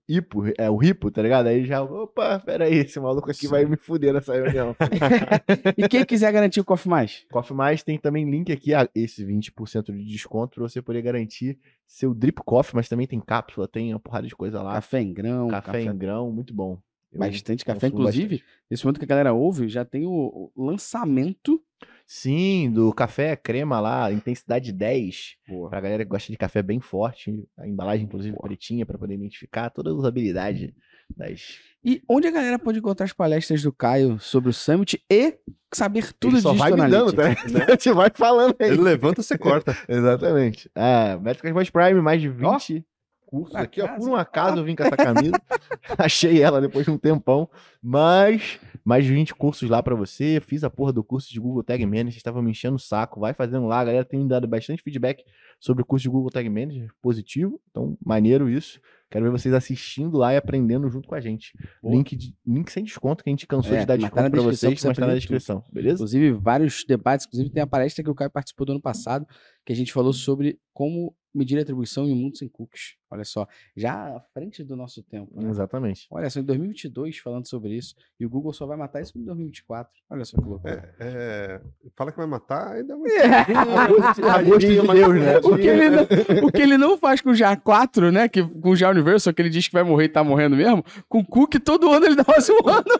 [0.07, 1.47] Hipo, é o ripo, tá ligado?
[1.47, 4.77] Aí já, opa, peraí, esse maluco aqui vai me fuder nessa reunião.
[5.77, 7.25] E quem quiser garantir o Coffee Mais?
[7.31, 11.59] Coffee Mais tem também link aqui, a esse 20% de desconto pra você poder garantir
[11.87, 14.75] seu drip coffee, mas também tem cápsula, tem uma porrada de coisa lá.
[14.75, 16.79] Café em grão, Café, café, em grão, muito bom.
[17.13, 17.89] Eu bastante café.
[17.89, 18.45] Inclusive, bastante.
[18.71, 21.63] nesse momento que a galera ouve, já tem o, lançamento.
[22.07, 25.37] Sim, do café crema lá, intensidade 10.
[25.47, 25.69] Boa.
[25.69, 29.69] Pra galera que gosta de café bem forte, a embalagem inclusive pretinha pra poder identificar
[29.69, 30.75] toda a usabilidade
[31.15, 35.39] das E onde a galera pode encontrar as palestras do Caio sobre o Summit e
[35.73, 37.29] saber tudo Ele só vai me dando, tá?
[37.29, 38.71] A gente vai falando aí.
[38.71, 39.77] Ele levanta, você corta.
[39.87, 40.71] Exatamente.
[40.75, 42.87] Ah, Métricas Mais Prime, mais de Ó, 20
[43.29, 43.89] cursos por aqui, ó.
[43.89, 45.33] Por um acaso eu vim com essa camisa.
[45.99, 47.49] Achei ela depois de um tempão.
[47.83, 50.41] Mas mais de 20 cursos lá pra você.
[50.41, 52.17] Fiz a porra do curso de Google Tag Manager.
[52.17, 53.21] Estava me enchendo o saco.
[53.21, 53.81] Vai fazendo lá.
[53.81, 55.23] A galera tem me dado bastante feedback
[55.61, 56.91] sobre o curso de Google Tag Manager.
[57.03, 57.61] Positivo.
[57.71, 58.81] Então, maneiro isso.
[59.11, 61.53] Quero ver vocês assistindo lá e aprendendo junto com a gente.
[61.83, 61.95] Boa.
[61.95, 64.41] Link, de, link sem desconto, que a gente cansou É, de dar tá desconto pra
[64.41, 65.31] descrição vocês, você mas tá na aprender tudo.
[65.31, 65.65] descrição.
[65.73, 65.95] Beleza?
[65.95, 67.27] Inclusive, vários debates.
[67.27, 69.27] Inclusive, tem a palestra que o Caio participou do ano passado,
[69.65, 72.97] que a gente falou sobre como medir a atribuição em um mundo sem cookies.
[73.11, 75.41] Olha só, já à frente do nosso tempo.
[75.41, 75.49] Né?
[75.49, 76.07] Exatamente.
[76.11, 79.25] Olha só, em 2022 falando sobre isso, e o Google só vai matar isso em
[79.25, 79.91] 2024.
[80.11, 80.95] Olha só que loucura.
[80.99, 81.61] É, é,
[81.97, 83.11] fala que vai matar, ainda vai.
[84.29, 85.39] A gosto de Deus, né?
[85.39, 86.03] O que, ele não,
[86.47, 88.29] o que ele não faz com o JA4, né?
[88.29, 90.85] Que, com o JA Universal, que ele diz que vai morrer e tá morrendo mesmo,
[91.09, 92.91] com o Cook todo ano ele dá uma zoando.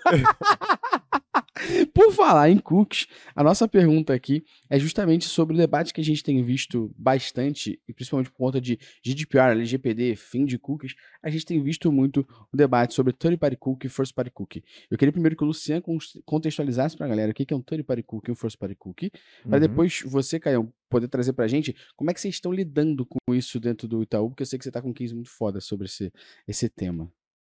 [1.95, 6.05] Por falar em cookies, a nossa pergunta aqui é justamente sobre o debate que a
[6.05, 11.31] gente tem visto bastante, e principalmente por conta de GDPR, LGPD, fim de cookies, a
[11.31, 14.65] gente tem visto muito o debate sobre third party cookie e first party cookie.
[14.91, 15.83] Eu queria primeiro que o Luciano
[16.25, 19.11] contextualizasse pra galera o que é um third party cookie e um first party cookie,
[19.43, 19.61] para Uhum.
[19.61, 23.61] depois você, Caio, poder trazer pra gente como é que vocês estão lidando com isso
[23.61, 25.87] dentro do Itaú, porque eu sei que você tá com um case muito foda sobre
[25.87, 26.13] esse,
[26.47, 27.11] esse tema.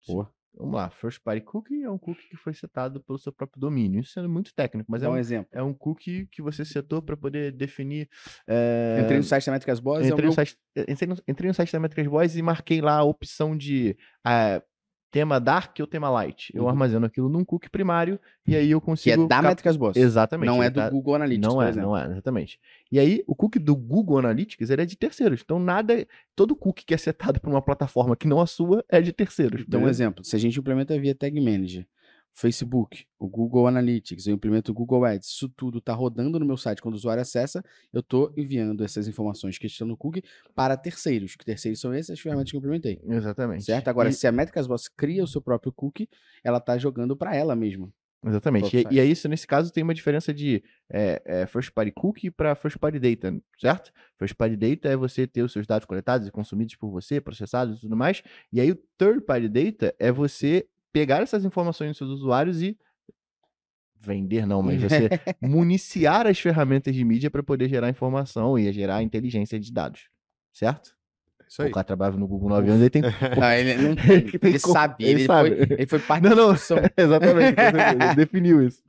[0.07, 0.40] Boa.
[0.55, 4.01] Vamos lá, First Party Cookie é um cookie que foi setado pelo seu próprio domínio.
[4.01, 5.49] Isso é muito técnico, mas é Dá um um, exemplo.
[5.53, 8.09] é um cookie que você setou para poder definir.
[8.49, 9.01] É...
[9.03, 10.31] Entrei no site da Métricas Boas, é entrei, meu...
[10.31, 10.57] no site,
[10.89, 14.63] entrei, no, entrei no site da Métricas Boys e marquei lá a opção de ah,
[15.11, 16.51] tema Dark ou tema Light.
[16.55, 16.69] Eu Uhum.
[16.69, 19.27] armazeno aquilo num cookie primário e aí eu que é consigo.
[19.27, 19.97] da cap- Métricas Boas.
[19.97, 20.47] Exatamente.
[20.47, 21.89] Não é do tá- Google Analytics, Não é, exemplo.
[21.91, 22.61] não é, exatamente.
[22.93, 25.41] E aí, o cookie do Google Analytics ele é de terceiros.
[25.45, 26.07] Então, nada.
[26.37, 29.63] Todo cookie que é setado por uma plataforma que não a sua é de terceiros.
[29.67, 30.03] Então, um beleza?
[30.05, 31.87] exemplo, se a gente implementa via Tag Manager,
[32.33, 36.57] Facebook, o Google Analytics, eu implemento o Google Ads, isso tudo tá rodando no meu
[36.57, 36.81] site.
[36.81, 37.63] Quando o usuário acessa,
[37.93, 40.23] eu tô enviando essas informações que estão no cookie
[40.55, 43.01] para terceiros, que terceiros são essas ferramentas que eu implementei.
[43.07, 43.65] Exatamente.
[43.65, 43.89] Certo?
[43.89, 46.09] Agora, E- se a Métricas Boss cria o seu próprio cookie,
[46.43, 47.93] ela tá jogando para ela mesma.
[48.25, 48.77] Exatamente.
[48.77, 52.31] E, e é isso, nesse caso, tem uma diferença de é, é, first party cookie
[52.31, 53.91] para first party data, certo?
[54.19, 57.79] First party data é você ter os seus dados coletados e consumidos por você, processados
[57.79, 58.23] e tudo mais.
[58.53, 62.77] E aí o third party data é você pegar essas informações dos seus usuários e
[64.01, 65.09] vender não, mas você
[65.43, 70.09] municiar as ferramentas de mídia para poder gerar informação e gerar inteligência de dados,
[70.53, 70.97] certo?
[71.47, 71.69] Isso aí.
[71.71, 73.03] O cara trabalha no Google 9 anos, ele tem
[73.39, 73.91] Não, ele, não,
[74.43, 75.49] Ele sabe, ele ele, sabe.
[75.67, 76.53] Foi, ele foi parte Não, da não.
[76.53, 76.79] discussão.
[76.97, 78.83] Exatamente, ele definiu isso.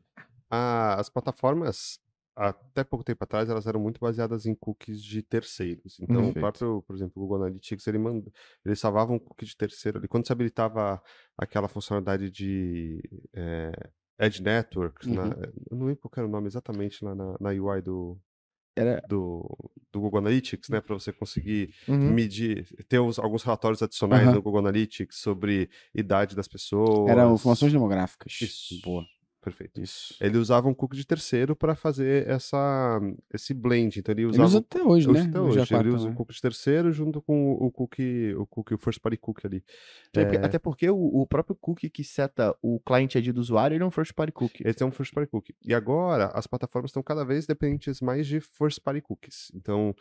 [0.50, 2.00] A- as plataformas,
[2.36, 6.00] até pouco tempo atrás, elas eram muito baseadas em cookies de terceiros.
[6.00, 8.32] Então, o próprio, por exemplo, o Google Analytics, ele, manda,
[8.66, 10.08] ele salvava um cookie de terceiro ali.
[10.08, 11.02] Quando você habilitava
[11.38, 13.02] aquela funcionalidade de
[13.34, 13.72] eh,
[14.20, 15.42] Edge Networks, na- Uhum.
[15.72, 18.18] eu não lembro qual era o nome exatamente lá na, na UI do,
[18.76, 19.46] Era- do,
[19.92, 20.80] do Google Analytics, né?
[20.80, 22.14] Para você conseguir Uhum.
[22.14, 24.36] medir, ter uns- alguns relatórios adicionais Aham.
[24.36, 27.10] no Google Analytics sobre idade das pessoas.
[27.10, 28.40] Eram informações demográficas.
[28.42, 28.80] Isso.
[28.82, 29.04] Boa.
[29.42, 29.82] Perfeito.
[29.82, 30.16] Isso.
[30.22, 33.00] Ele usava um cookie de terceiro para fazer essa,
[33.34, 33.98] esse blend.
[34.00, 35.30] Então ele Ele usava usa o- até hoje, usa né?
[35.30, 35.60] até hoje.
[35.60, 36.14] G4 Ele usa também.
[36.14, 39.64] o cookie de terceiro junto com o cookie, o cookie, o first party cookie ali.
[40.16, 40.46] É, É.
[40.46, 43.88] Até porque o, o próprio cookie que seta o client ID do usuário, ele é
[43.88, 44.64] um first party cookie.
[44.64, 45.56] Esse é um first party cookie.
[45.66, 49.52] E agora as plataformas estão cada vez dependentes mais de first party cookies.
[49.56, 49.96] Então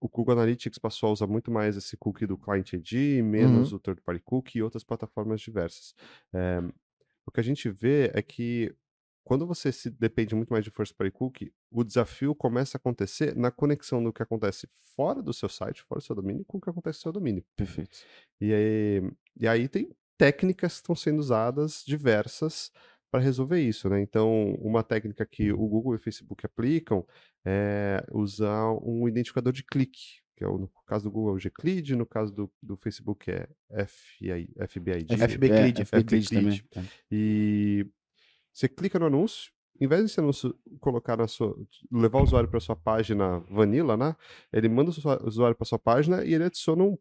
[0.00, 3.78] o Google Analytics passou a usar muito mais esse cookie do Client ID, menos o
[3.80, 5.94] third party cookie e outras plataformas diversas.
[6.34, 6.62] É,
[7.26, 8.74] o que a gente vê é que
[9.24, 13.34] quando você se depende muito mais de first party cookie, o desafio começa a acontecer
[13.34, 16.60] na conexão do que acontece fora do seu site, fora do seu domínio, com o
[16.60, 17.44] que acontece no seu domínio.
[17.56, 17.98] Perfeito.
[18.40, 19.10] E aí,
[19.40, 22.70] e aí tem técnicas que estão sendo usadas diversas
[23.10, 24.00] para resolver isso, né?
[24.00, 27.04] Então, uma técnica que o Google e o Facebook aplicam
[27.44, 31.40] é usar um identificador de clique, que é o, no caso do Google é o
[31.40, 33.48] Gclid, no caso do, do Facebook é
[33.86, 35.16] FI, FBID.
[35.16, 36.52] FBclid, É, FBclid também.
[36.52, 36.64] FBclid.
[37.10, 37.86] E
[38.52, 41.56] você clica no anúncio, em vez de esse anúncio colocar na sua,
[41.90, 44.14] levar o usuário para sua página vanilla, né?
[44.52, 46.96] Ele manda o usuário para sua página e ele adiciona um,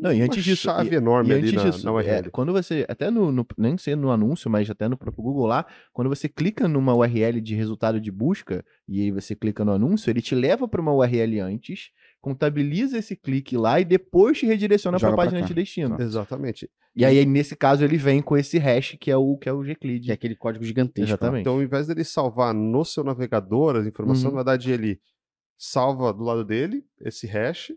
[0.00, 1.94] Não, e uma antes disso, chave e- enorme E ali antes na, disso, na é,
[1.94, 2.30] URL.
[2.30, 5.66] quando você, até no, no- nem ser no anúncio, mas até no próprio Google lá,
[5.92, 10.10] quando você clica numa URL de resultado de busca, e aí você clica no anúncio,
[10.10, 11.90] ele te leva para uma URL antes,
[12.22, 15.46] contabiliza esse clique lá e depois te redireciona para a página cá.
[15.46, 16.00] de destino.
[16.00, 16.70] Exatamente.
[16.94, 19.60] E aí, nesse caso, ele vem com esse hash que é o, que é o
[19.62, 20.04] Gclid.
[20.06, 21.10] Que é aquele código gigantesco.
[21.10, 21.40] Exatamente.
[21.40, 24.30] Então, ao invés dele salvar no seu navegador as informações, Uhum.
[24.30, 25.00] na verdade, ele
[25.58, 27.72] salva do lado dele esse hash,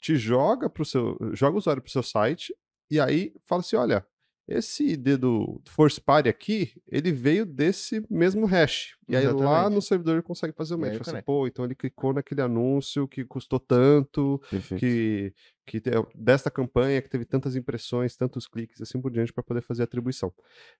[0.00, 2.52] te joga pro seu, joga o usuário pro seu site
[2.90, 4.04] e aí fala assim, olha,
[4.48, 8.96] esse ID do Force Party aqui, ele veio desse mesmo hash.
[9.08, 11.00] E aí lá no servidor ele consegue fazer o match.
[11.00, 11.22] assim.
[11.24, 14.80] Pô, então ele clicou naquele anúncio que custou tanto, Perfeito.
[14.80, 15.34] que,
[15.66, 19.62] que te- desta campanha que teve tantas impressões, tantos cliques, assim por diante, para poder
[19.62, 20.32] fazer a atribuição.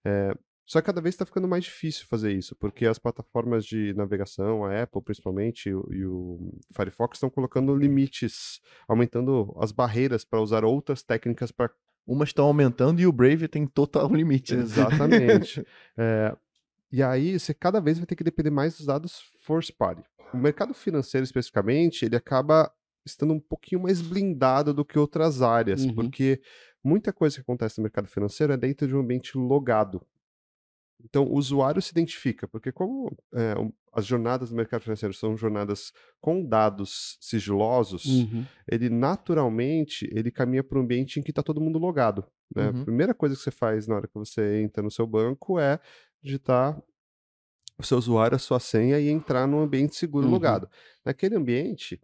[0.04, 0.32] É,
[0.64, 4.64] só que cada vez está ficando mais difícil fazer isso, porque as plataformas de navegação,
[4.64, 11.04] a Apple principalmente e o Firefox estão colocando limites, aumentando as barreiras para usar outras
[11.04, 11.70] técnicas para
[12.06, 14.54] Umas estão aumentando e o Brave tem total limite.
[14.54, 14.62] né?
[14.62, 15.64] Exatamente.
[15.98, 16.36] É,
[16.92, 20.02] e aí você cada vez vai ter que depender mais dos dados first party.
[20.32, 22.70] O mercado financeiro, especificamente, ele acaba
[23.04, 25.94] estando um pouquinho mais blindado do que outras áreas, Uhum.
[25.94, 26.40] porque
[26.84, 30.00] muita coisa que acontece no mercado financeiro é dentro de um ambiente logado.
[31.04, 33.54] Então, o usuário se identifica, porque como é,
[33.92, 38.44] as jornadas do mercado financeiro são jornadas com dados sigilosos, Uhum.
[38.70, 42.24] ele naturalmente ele caminha para um ambiente em que está todo mundo logado.
[42.54, 42.70] Né?
[42.70, 42.80] Uhum.
[42.80, 45.78] A primeira coisa que você faz na hora que você entra no seu banco é
[46.22, 46.80] digitar
[47.78, 50.32] o seu usuário, a sua senha e entrar num ambiente seguro Uhum.
[50.32, 50.68] logado.
[51.04, 52.00] Naquele ambiente,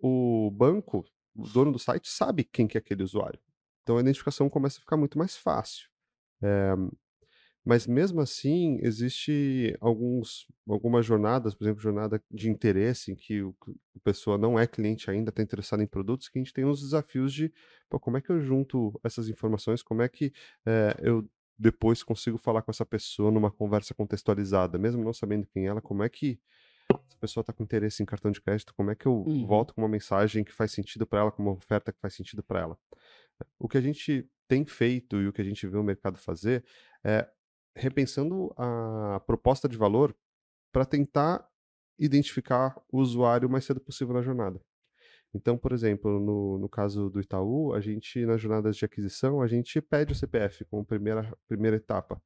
[0.00, 3.40] o banco, o dono do site, sabe quem que é aquele usuário.
[3.82, 5.88] Então a identificação começa a ficar muito mais fácil.
[6.42, 6.74] É,
[7.64, 13.54] mas mesmo assim, existe alguns, algumas jornadas, por exemplo, jornada de interesse, em que o,
[13.96, 16.80] a pessoa não é cliente ainda, está interessada em produtos, que a gente tem uns
[16.80, 17.52] desafios de
[17.88, 20.32] pô, como é que eu junto essas informações, como é que
[20.66, 25.64] eh, eu depois consigo falar com essa pessoa numa conversa contextualizada, mesmo não sabendo quem
[25.64, 26.40] é ela, como é que
[27.08, 29.46] essa pessoa está com interesse em cartão de crédito, como é que eu Uhum.
[29.46, 32.42] volto com uma mensagem que faz sentido para ela, com uma oferta que faz sentido
[32.42, 32.78] para ela.
[33.58, 36.64] O que a gente tem feito e o que a gente vê o mercado fazer
[37.04, 37.28] é
[37.78, 40.14] repensando a proposta de valor
[40.72, 41.46] para tentar
[41.98, 44.60] identificar o usuário o mais cedo possível na jornada.
[45.34, 49.46] Então, por exemplo, no, no caso do Itaú, a gente, nas jornadas de aquisição, a
[49.46, 52.20] gente pede o CPF como primeira, primeira etapa.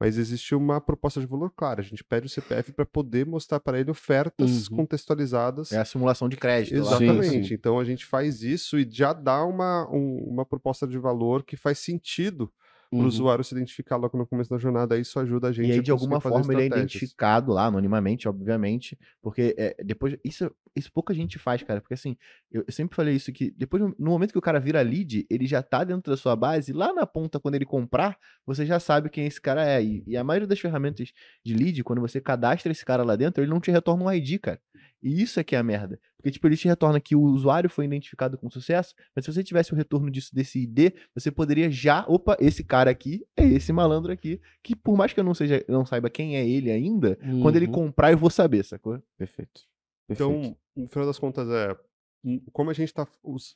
[0.00, 1.80] Mas existe uma proposta de valor clara.
[1.80, 4.76] A gente pede o CPF para poder mostrar para ele ofertas Uhum.
[4.76, 6.74] contextualizadas É a simulação de crédito.
[6.74, 7.26] Exatamente.
[7.30, 7.54] Sim, sim.
[7.54, 11.56] Então a gente faz isso e já dá uma, um- uma proposta de valor que
[11.56, 12.50] faz sentido
[12.96, 13.08] para o Uhum.
[13.08, 14.98] usuário se identificar logo no começo da jornada.
[14.98, 18.28] Isso ajuda a gente E aí, a de alguma forma, ele é identificado lá, anonimamente,
[18.28, 22.16] obviamente, porque é, depois, isso, isso pouca gente faz, cara, porque assim,
[22.50, 25.26] eu, eu sempre falei isso, que depois, no no momento que o cara vira lead,
[25.30, 28.80] ele já tá dentro da sua base, lá na ponta, quando ele comprar, você já
[28.80, 31.12] sabe quem esse cara é, e, e a maioria das ferramentas
[31.44, 34.38] de lead, quando você cadastra esse cara lá dentro, ele não te retorna um ID,
[34.40, 34.60] cara,
[35.02, 37.70] e isso é que é a merda, porque, tipo, ele te retorna que o usuário
[37.70, 41.70] foi identificado com sucesso, mas se você tivesse o retorno disso, desse ID, você poderia
[41.70, 45.34] já, opa, esse cara aqui é esse malandro aqui, que por mais que eu não
[45.34, 47.72] seja, não saiba quem é ele ainda, quando ele Uhum.
[47.72, 49.00] comprar eu vou saber, sacou?
[49.16, 49.62] Perfeito.
[50.06, 50.32] Perfeito.
[50.32, 51.76] Então, no final das contas, é
[52.24, 53.06] hum, como a gente está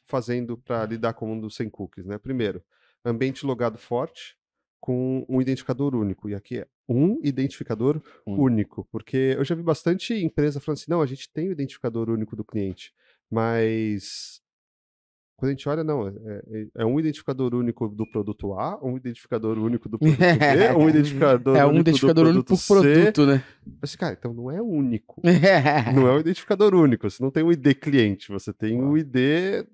[0.06, 2.18] fazendo para lidar com o mundo sem cookies, né?
[2.18, 2.62] Primeiro,
[3.04, 4.36] ambiente logado forte
[4.82, 6.28] com um identificador único.
[6.28, 8.42] E aqui é um identificador Único.
[8.42, 8.88] único.
[8.90, 12.34] Porque eu já vi bastante empresa falando assim, não, a gente tem o identificador único
[12.34, 12.92] do cliente,
[13.30, 14.42] mas
[15.36, 16.12] quando a gente olha, não, é,
[16.50, 20.24] é- é um identificador único do produto A, um identificador único do produto B,
[20.76, 22.92] um identificador é um único identificador do único produto por C.
[22.94, 23.44] produto, né?
[23.80, 25.20] Mas, cara, então não é único.
[25.94, 27.08] Não é um identificador único.
[27.08, 29.64] Você não tem um ID cliente, você tem o ID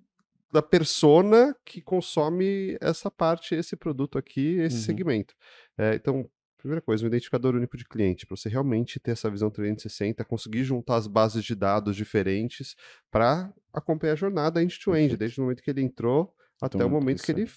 [0.53, 4.83] da persona que consome essa parte, esse produto aqui, esse Uhum.
[4.83, 5.35] segmento.
[5.77, 9.51] É, então, primeira coisa, um identificador único de cliente, para você realmente ter essa visão
[9.51, 12.75] 360, conseguir juntar as bases de dados diferentes
[13.11, 15.19] para acompanha a jornada end-to-end, Perfeito.
[15.19, 17.49] desde o momento que ele entrou até o muito momento que ele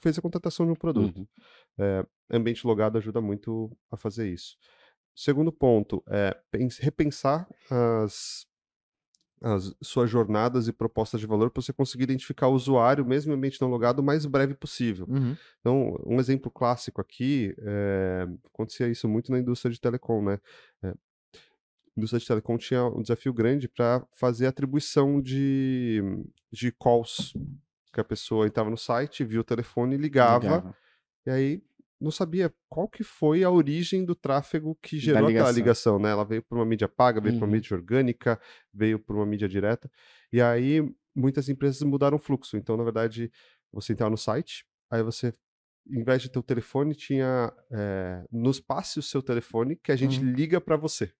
[0.00, 1.18] fez a contratação de um produto.
[1.18, 1.26] Uhum.
[1.78, 4.56] É, ambiente logado ajuda muito a fazer isso.
[5.14, 8.46] Segundo ponto é pens- repensar as,
[9.42, 13.36] as suas jornadas e propostas de valor para você conseguir identificar o usuário, mesmo em
[13.36, 15.06] ambiente não logado, o mais breve possível.
[15.08, 15.36] Uhum.
[15.60, 20.40] Então, um exemplo clássico aqui, é, acontecia isso muito na indústria de telecom, né?
[20.82, 20.94] É, a
[21.96, 26.02] indústria de telecom tinha um desafio grande para fazer atribuição de,
[26.50, 27.34] de calls,
[27.92, 30.76] que a pessoa entrava no site, via o telefone, ligava, Ligava.
[31.26, 31.62] e aí
[32.00, 35.52] não sabia qual que foi a origem do tráfego que gerou aquela ligação.
[35.52, 36.10] ligação, né?
[36.10, 37.52] Ela veio por uma mídia paga, veio por uma Uhum.
[37.52, 38.40] mídia orgânica,
[38.72, 39.90] veio por uma mídia direta.
[40.32, 40.82] E aí
[41.14, 42.56] muitas empresas mudaram o fluxo.
[42.56, 43.30] Então, na verdade,
[43.72, 45.34] você entrava no site, aí você,
[45.88, 49.96] em vez de ter o telefone, tinha eh, nos passe o seu telefone que a
[49.96, 50.24] gente Uhum.
[50.24, 51.12] liga para você.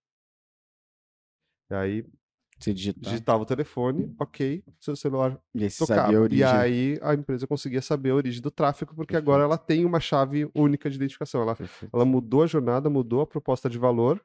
[1.71, 2.05] E aí
[2.59, 3.03] Você digitar.
[3.03, 6.29] digitava o telefone, ok, seu celular E aí tocava.
[6.35, 10.01] E aí a empresa conseguia saber a origem do tráfego, porque agora ela tem uma
[10.01, 11.43] chave única de identificação.
[11.43, 11.95] Ela, Perfeito.
[11.95, 14.21] ela mudou a jornada, mudou a proposta de valor.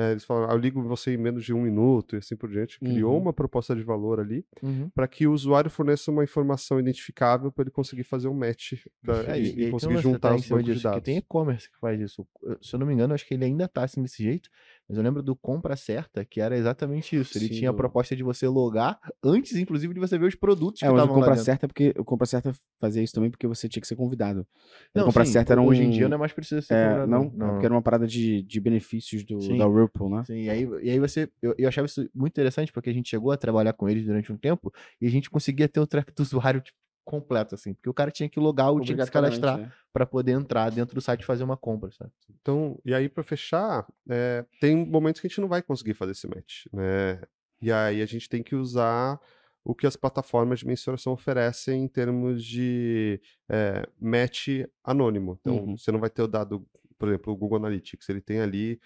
[0.00, 2.48] É, eles falaram, "Ah, eu ligo você em menos de um minuto e assim por
[2.48, 2.78] diante.
[2.78, 3.22] Criou Uhum.
[3.22, 4.88] uma proposta de valor ali Uhum.
[4.94, 9.24] para que o usuário forneça uma informação identificável para ele conseguir fazer um match da-
[9.34, 11.02] É, e, e- conseguir até juntar em os bancos de dados.
[11.02, 12.24] tem e-commerce que faz isso.
[12.62, 14.48] Se eu não me engano, acho que ele ainda tá assim desse jeito,
[14.88, 17.36] mas eu lembro do Compra Certa, que era exatamente isso.
[17.36, 20.82] Ele Sim, tinha a proposta de você logar antes, inclusive, de você ver os produtos
[20.82, 21.36] É, que o estavam lá Compra.
[21.36, 24.46] Certa, porque o Compra Certa fazia isso também porque você tinha que ser convidado.
[24.94, 25.66] o Não, Compra sim, Certa era um.
[25.66, 27.82] hoje em dia não é mais preciso ser é, cobrado, não, é porque era uma
[27.82, 29.58] parada de, de benefícios do, Sim.
[29.58, 30.24] da Whirlpool, né?
[30.24, 31.28] Sim, e aí, e aí você.
[31.42, 34.32] Eu, eu achava isso muito interessante, porque a gente chegou a trabalhar com eles durante
[34.32, 37.72] um tempo e a gente conseguia ter o track do usuário tipo, completo, assim.
[37.72, 39.72] Porque o cara tinha que logar ou tinha que se cadastrar né?
[39.92, 42.12] para poder entrar dentro do site e fazer uma compra, sabe?
[42.40, 46.12] Então, e aí para fechar, é, tem momentos que a gente não vai conseguir fazer
[46.12, 47.22] esse match, né?
[47.62, 49.18] E aí a gente tem que usar
[49.64, 54.48] o que as plataformas de mensuração oferecem em termos de é, match
[54.84, 55.38] anônimo.
[55.40, 55.76] Então, Uhum.
[55.76, 56.66] você não vai ter o dado,
[56.98, 58.80] por exemplo, o Google Analytics, ele tem ali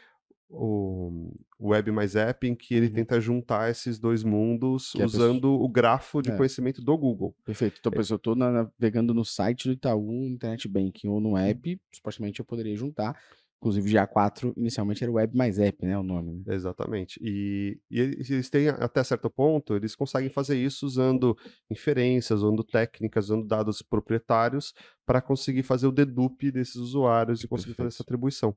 [0.52, 2.92] o Web mais App, em que ele Uhum.
[2.92, 6.36] tenta juntar esses dois mundos Que pessoa- usando o grafo de É.
[6.36, 7.34] conhecimento do Google.
[7.44, 7.76] Perfeito.
[7.80, 11.80] Então, por exemplo, eu na- navegando no site do Itaú, Internet Banking ou no app,
[11.94, 13.18] supostamente eu poderia juntar.
[13.58, 15.96] Inclusive, o GA4 inicialmente era Web mais App, né?
[15.96, 16.42] O nome.
[16.44, 16.52] né?
[16.52, 17.20] Exatamente.
[17.22, 21.36] E, e eles têm, até certo ponto, eles conseguem fazer isso usando
[21.70, 24.74] inferências, usando técnicas, usando dados proprietários
[25.06, 28.08] para conseguir fazer o dedupe desses usuários e conseguir fazer essa Perfeito.
[28.08, 28.56] atribuição.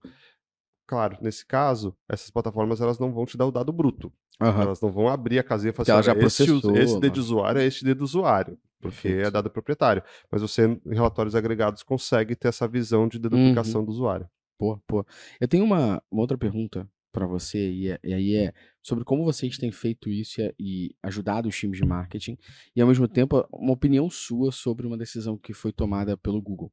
[0.88, 4.12] Claro, nesse caso, essas plataformas elas não vão te dar o dado bruto.
[4.40, 6.78] Elas não vão abrir a casinha e falar ela assim, já "Olha, este, us- processou,
[6.78, 7.24] esse dedo de né?
[7.26, 9.32] usuário é este dedo do usuário, porque é Perfeito.
[9.32, 10.04] dado proprietário.
[10.32, 13.86] Mas você, em relatórios agregados, consegue ter essa visão de deduplicação Uhum.
[13.86, 14.30] do usuário.
[14.58, 15.06] Pô, pô.
[15.40, 19.24] Eu tenho uma, uma outra pergunta pra você, e, é- e aí é sobre como
[19.24, 22.38] vocês têm feito isso e, e ajudado os times de marketing,
[22.76, 26.72] e ao mesmo tempo uma opinião sua sobre uma decisão que foi tomada pelo Google.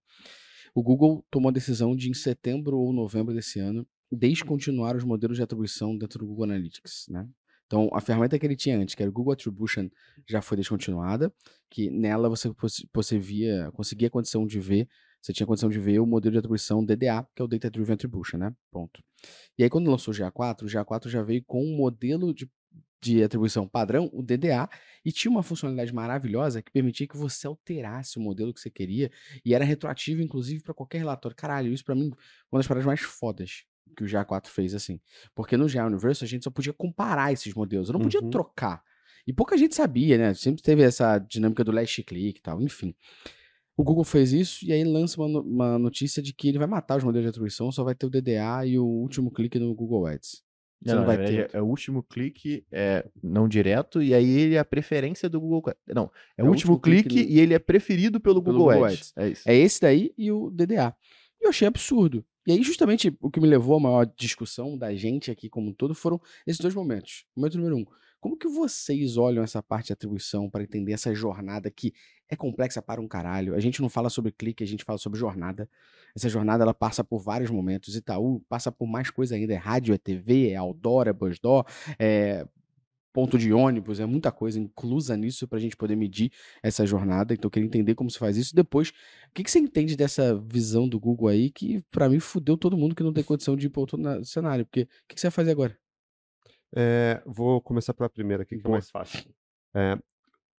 [0.74, 5.36] O Google tomou a decisão de, em setembro ou novembro desse ano, descontinuar os modelos
[5.36, 7.28] de atribuição dentro do Google Analytics, né?
[7.66, 9.88] Então, a ferramenta que ele tinha antes, que era o Google Attribution,
[10.28, 11.32] já foi descontinuada,
[11.70, 12.50] que nela você,
[12.92, 14.86] você via, conseguia condição de ver
[15.22, 17.94] você tinha condição de ver o modelo de atribuição DDA, que é o Data Driven
[17.94, 18.52] Attribution, né?
[18.72, 19.00] Ponto.
[19.56, 22.50] E aí, quando lançou o GA4, o GA4 já veio com um modelo de,
[23.00, 24.68] de atribuição padrão, o DDA,
[25.04, 29.12] e tinha uma funcionalidade maravilhosa que permitia que você alterasse o modelo que você queria,
[29.44, 31.36] e era retroativo, inclusive, para qualquer relatório.
[31.36, 32.10] Caralho, isso para mim,
[32.50, 33.64] uma das paradas mais fodas
[33.96, 35.00] que o GA4 fez, assim.
[35.34, 38.30] Porque no GA Universo a gente só podia comparar esses modelos, eu não podia Uhum.
[38.30, 38.82] trocar.
[39.26, 40.34] E pouca gente sabia, né?
[40.34, 42.94] Sempre teve essa dinâmica do last click e tal, enfim.
[43.76, 46.98] O Google fez isso e aí lança uma, uma notícia de que ele vai matar
[46.98, 50.06] os modelos de atribuição, só vai ter o DDA e o último clique no Google
[50.06, 50.42] Ads.
[50.84, 51.50] Você não, na vai ter.
[51.54, 55.40] É, é o último clique, é não direto, e aí ele é a preferência do
[55.40, 55.72] Google.
[55.86, 58.42] Não, é, É o o último, último clique clique no- e ele é preferido pelo,
[58.42, 58.98] Pelo Google, Google Ads.
[58.98, 59.14] Ads.
[59.16, 59.42] É isso.
[59.48, 60.94] É esse daí e o DDA.
[61.40, 62.24] E eu achei absurdo.
[62.46, 65.72] E aí, justamente, o que me levou à maior discussão da gente aqui como um
[65.72, 67.24] todo foram esses dois momentos.
[67.36, 67.84] Momento número um,
[68.22, 71.92] como que vocês olham essa parte de atribuição para entender essa jornada que
[72.28, 73.52] é complexa para um caralho?
[73.54, 75.68] A gente não fala sobre clique, a gente fala sobre jornada.
[76.14, 77.96] Essa jornada, ela passa por vários momentos.
[77.96, 79.52] Itaú passa por mais coisa ainda.
[79.52, 81.64] É rádio, é TV, é outdoor, é Busdó,
[81.98, 82.46] é
[83.12, 87.34] ponto de ônibus, é muita coisa inclusa nisso para a gente poder medir essa jornada.
[87.34, 88.54] Então, eu queria entender como se faz isso.
[88.54, 92.56] Depois, o que, que você entende dessa visão do Google aí, que para mim fudeu
[92.56, 94.64] todo mundo que não tem condição de ir para outro cenário?
[94.64, 95.78] Porque o que, que você vai fazer agora?
[96.74, 98.76] É, vou começar pela primeira aqui, que é Boa.
[98.76, 99.30] mais fácil.
[99.74, 99.98] É,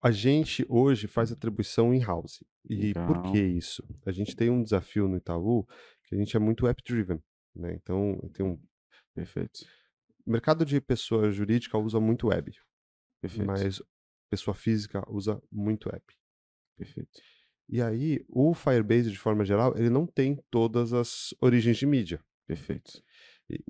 [0.01, 2.43] a gente hoje faz atribuição in-house.
[2.70, 3.32] E por Legal.
[3.32, 3.84] que isso?
[4.06, 5.66] A gente tem um desafio no Itaú
[6.06, 7.20] que a gente é muito app-driven.
[7.56, 7.74] Né?
[7.74, 8.60] Então, tem um
[9.14, 9.60] Perfeito.
[10.26, 12.51] Mercado de pessoa jurídica usa muito web,
[13.21, 13.45] Perfeito.
[13.45, 13.82] mas
[14.30, 16.03] pessoa física usa muito app.
[16.78, 17.21] Perfeito.
[17.69, 22.19] E aí, o Firebase, de forma geral, ele não tem todas as origens de mídia.
[22.45, 23.01] Perfeito.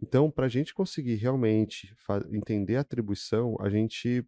[0.02, 1.96] Então, para a gente conseguir realmente
[2.32, 4.26] entender a atribuição, a gente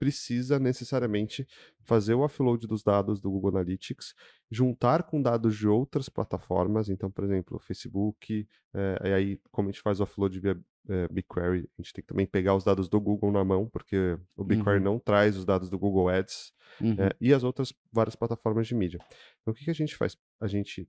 [0.00, 1.46] precisa necessariamente
[1.82, 4.14] fazer o offload dos dados do Google Analytics,
[4.50, 9.68] juntar com dados de outras plataformas, então, por exemplo, o Facebook, eh, e aí, como
[9.68, 12.64] a gente faz o offload via eh, BigQuery, a gente tem que também pegar os
[12.64, 14.84] dados do Google na mão, porque o BigQuery Uhum.
[14.84, 16.96] não traz os dados do Google Ads, Uhum.
[16.98, 18.98] é, e as outras várias plataformas de mídia.
[19.42, 20.16] Então, o que, que a gente faz?
[20.40, 20.88] A gente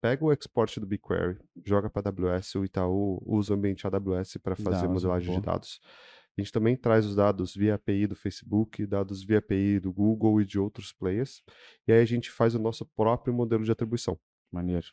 [0.00, 4.56] pega o export do BigQuery, joga para AWS, o Itaú usa o ambiente AWS para
[4.56, 5.78] fazer Dá, modelagem de dados.
[6.40, 10.40] A gente também traz os dados via API do Facebook, dados via API do Google
[10.40, 11.42] e de outros players.
[11.86, 14.18] E aí a gente faz o nosso próprio modelo de atribuição.
[14.50, 14.86] Maneiro.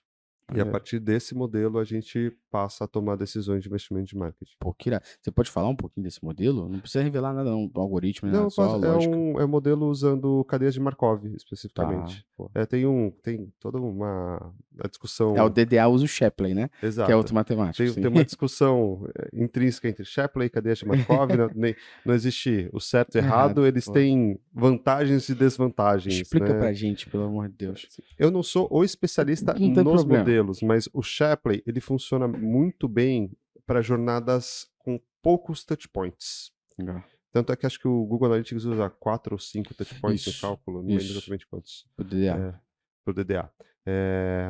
[0.50, 0.72] E a Maneiro.
[0.72, 4.54] partir desse modelo a gente passa a tomar decisões de investimento de marketing.
[4.60, 5.04] Pô, irado.
[5.22, 6.70] Você pode falar um pouquinho desse modelo?
[6.70, 7.68] Não precisa revelar nada, não.
[7.68, 11.22] Do algoritmo, nem Não, nada, só é um, é um modelo usando cadeias de Markov,
[11.28, 11.36] Tá.
[11.36, 12.26] especificamente.
[12.38, 12.50] pô.
[12.56, 14.54] É, tem um, tem toda uma
[14.90, 16.70] discussão É o DDA usa o Shapley, né?
[16.82, 17.08] exata.
[17.08, 17.84] Que é outro matemático.
[17.94, 21.30] Tem, tem uma discussão eh, intrínseca entre Shapley e cadeia de Markov.
[21.36, 21.76] não, nem-
[22.06, 23.92] não existe o certo e errado, Errado, eles pô.
[23.92, 26.16] têm vantagens e desvantagens.
[26.22, 26.60] Explica né?
[26.60, 27.88] pra gente, pelo amor de Deus.
[28.18, 30.37] Eu não sou o especialista Não nos problema.
[30.38, 33.32] Modelos, mas o Shapley ele funciona muito bem
[33.66, 36.52] para jornadas com poucos touchpoints.
[36.78, 37.04] Legal.
[37.32, 40.82] Tanto é que acho que o Google Analytics usa quatro ou cinco touchpoints no cálculo,
[40.82, 41.86] não lembro exatamente quantos.
[41.98, 42.38] O DDA.
[42.38, 42.60] É,
[43.04, 43.52] pro DDA.
[43.86, 44.50] É,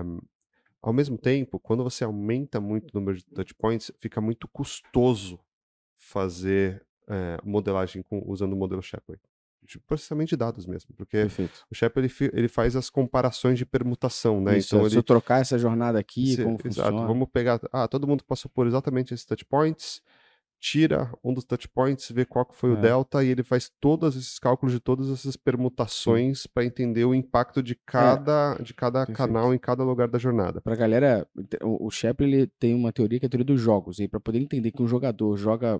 [0.81, 5.39] ao mesmo tempo, quando você aumenta muito o número de touchpoints, fica muito custoso
[5.95, 9.19] fazer é, modelagem com- usando o modelo Shapley.
[9.67, 11.65] De processamento de dados mesmo, porque Perfeito.
[11.69, 14.57] o Shapley ele, ele faz as comparações de permutação, né?
[14.57, 17.07] Isso, então se ele eu trocar essa jornada aqui, se- como exato, funciona.
[17.07, 20.01] vamos pegar, ah, todo mundo passou por exatamente esses touchpoints,
[20.59, 22.81] tira um dos touchpoints, vê qual que foi o É.
[22.81, 27.61] delta e ele faz todos esses cálculos de todas essas permutações para entender o impacto
[27.61, 29.05] de cada, de cada É.
[29.05, 29.17] Perfeito.
[29.17, 30.59] canal em cada lugar da jornada.
[30.61, 31.27] Pra galera,
[31.61, 33.99] o o Shapley ele tem uma teoria que é a teoria dos jogos.
[33.99, 35.79] E pra poder entender que um jogador joga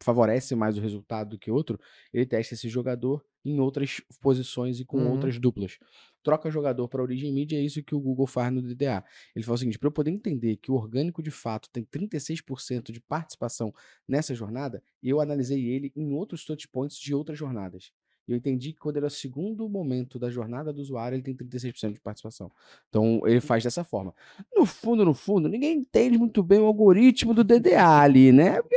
[0.00, 1.78] favorece mais o resultado do que outro,
[2.12, 5.10] ele testa esse jogador em outras posições e com Uhum.
[5.10, 5.78] outras duplas.
[6.22, 9.04] Troca jogador para origem mídia, é isso que o Google faz no DDA.
[9.36, 12.90] Ele fala o seguinte: para eu poder entender que o orgânico de fato tem 36%
[12.92, 13.72] de participação
[14.08, 17.92] nessa jornada, eu analisei ele em outros touchpoints de outras jornadas.
[18.26, 21.22] E eu entendi que quando ele é o segundo momento da jornada do usuário, ele
[21.22, 22.50] tem 36% de participação.
[22.88, 24.14] Então ele faz dessa forma.
[24.56, 28.62] No fundo, no fundo, ninguém entende muito bem o algoritmo do DDA ali, né?
[28.62, 28.76] Porque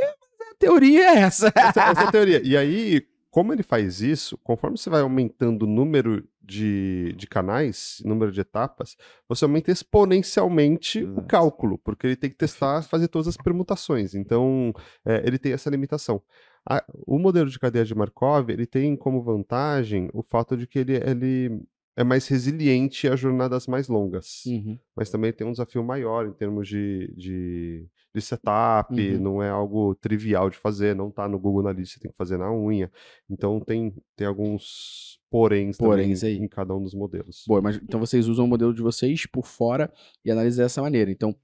[0.58, 1.52] teoria é essa.
[1.56, 2.42] Essa, essa é a teoria.
[2.44, 8.02] E aí, como ele faz isso, conforme você vai aumentando o número de, de canais,
[8.04, 8.96] número de etapas,
[9.28, 11.26] você aumenta exponencialmente o Exato.
[11.28, 14.14] cálculo, porque ele tem que testar, fazer todas as permutações.
[14.14, 14.72] Então,
[15.04, 16.22] é, ele tem essa limitação.
[16.68, 20.78] A- o modelo de cadeia de Markov, ele tem como vantagem o fato de que
[20.78, 21.62] ele, ele
[21.98, 24.78] é mais resiliente a jornadas mais longas Uhum.
[24.96, 29.18] mas também tem um desafio maior em termos de, de, de setup, Uhum.
[29.20, 32.38] não é algo trivial de fazer, não tá no Google Analytics, você tem que fazer
[32.38, 32.90] na unha.
[33.28, 36.42] Então tem, tem alguns poréns, Poréns também aí.
[36.44, 37.44] em cada um dos modelos.
[37.46, 39.92] Boa, mas então vocês usam o modelo de vocês por fora
[40.24, 41.10] e analisam dessa maneira.
[41.10, 41.34] Então,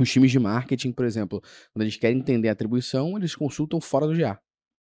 [0.00, 1.40] os times de marketing, por exemplo,
[1.72, 4.40] quando eles querem entender a atribuição, eles consultam fora do GA.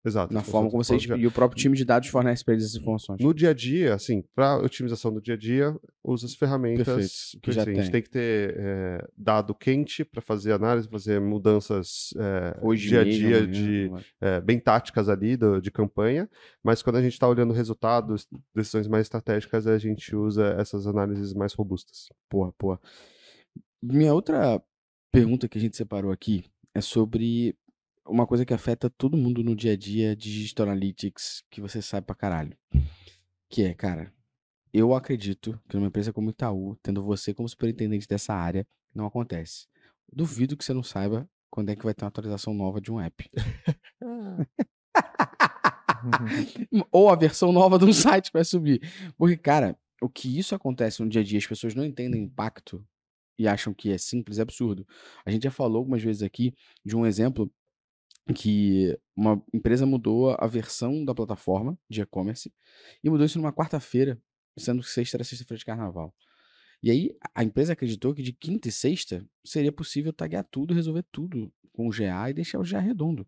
[0.05, 0.33] Exato.
[0.33, 1.03] Na eles forma como vocês.
[1.03, 3.19] E o próprio time de dados fornece para eles essas informações.
[3.19, 6.85] No dia a dia, assim, para otimização do dia a dia, usa as ferramentas.
[6.85, 7.91] Perfeito, que assim, já a gente tem.
[7.91, 13.05] tem que ter é, dado quente para fazer análise, fazer mudanças é, Hoje dia a
[13.05, 13.91] mesmo, dia amanhã, de,
[14.21, 16.29] é, bem táticas ali do- de campanha,
[16.63, 21.33] mas quando a gente está olhando resultados, decisões mais estratégicas, a gente usa essas análises
[21.33, 22.07] mais robustas.
[22.29, 22.79] Porra, porra.
[23.81, 24.61] Minha outra
[25.11, 27.55] pergunta que a gente separou aqui é sobre
[28.07, 31.81] uma coisa que afeta todo mundo no dia a dia de Digital Analytics, que você
[31.81, 32.57] sabe pra caralho.
[33.49, 34.13] Que é, cara,
[34.73, 39.67] eu acredito que numa empresa como Itaú, tendo você como superintendente dessa área, não acontece.
[40.11, 42.99] Duvido que você não saiba quando é que vai ter uma atualização nova de um
[42.99, 43.29] app.
[46.91, 48.81] Ou a versão nova de um site que vai subir.
[49.17, 52.25] Porque, cara, o que isso acontece no dia a dia, as pessoas não entendem o
[52.25, 52.85] impacto
[53.39, 54.85] e acham que é simples, é absurdo.
[55.25, 56.53] A gente já falou algumas vezes aqui
[56.83, 57.51] de um exemplo
[58.33, 62.53] que uma empresa mudou a versão da plataforma de e-commerce
[63.03, 64.21] e mudou isso numa quarta-feira,
[64.57, 66.13] sendo que sexta era sexta-feira de carnaval.
[66.81, 71.03] E aí a empresa acreditou que de quinta e sexta seria possível taguear tudo, resolver
[71.11, 73.27] tudo com o GA e deixar o GA redondo.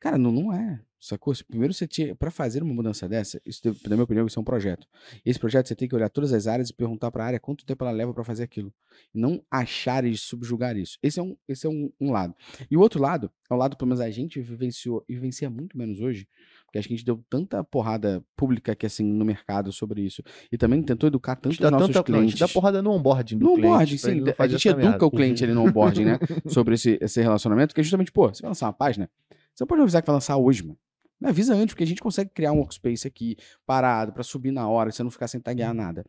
[0.00, 0.80] Cara, não, não é.
[1.04, 1.34] Sacou?
[1.48, 2.14] Primeiro você tinha.
[2.14, 4.86] Pra fazer uma mudança dessa, isso, na minha opinião, isso é um projeto.
[5.26, 7.82] Esse projeto você tem que olhar todas as áreas e perguntar pra área quanto tempo
[7.82, 8.72] ela leva pra fazer aquilo.
[9.12, 10.98] E não achar e subjugar isso.
[11.02, 12.36] Esse é, um, esse é um, um lado.
[12.70, 15.76] E o outro lado, é o lado, pelo menos a gente vivenciou e vivencia muito
[15.76, 16.28] menos hoje,
[16.66, 20.22] Porque acho que a gente deu tanta porrada pública que assim no mercado sobre isso.
[20.52, 22.30] E também tentou educar A tanto os nossos tanta não, a clientes.
[22.30, 23.66] gente dá porrada no onboarding do No cliente.
[23.66, 24.24] onboarding, sim.
[24.38, 25.04] A gente educa merda.
[25.06, 26.18] o cliente ali no onboarding, né?
[26.46, 29.10] Sobre esse, esse relacionamento, que é justamente, pô, você vai lançar uma página,
[29.52, 30.78] você não pode avisar que vai lançar hoje, mano.
[31.22, 34.68] Me avisa antes, porque a gente consegue criar um workspace aqui parado pra subir na
[34.68, 36.04] hora, você não ficar sem taguear nada.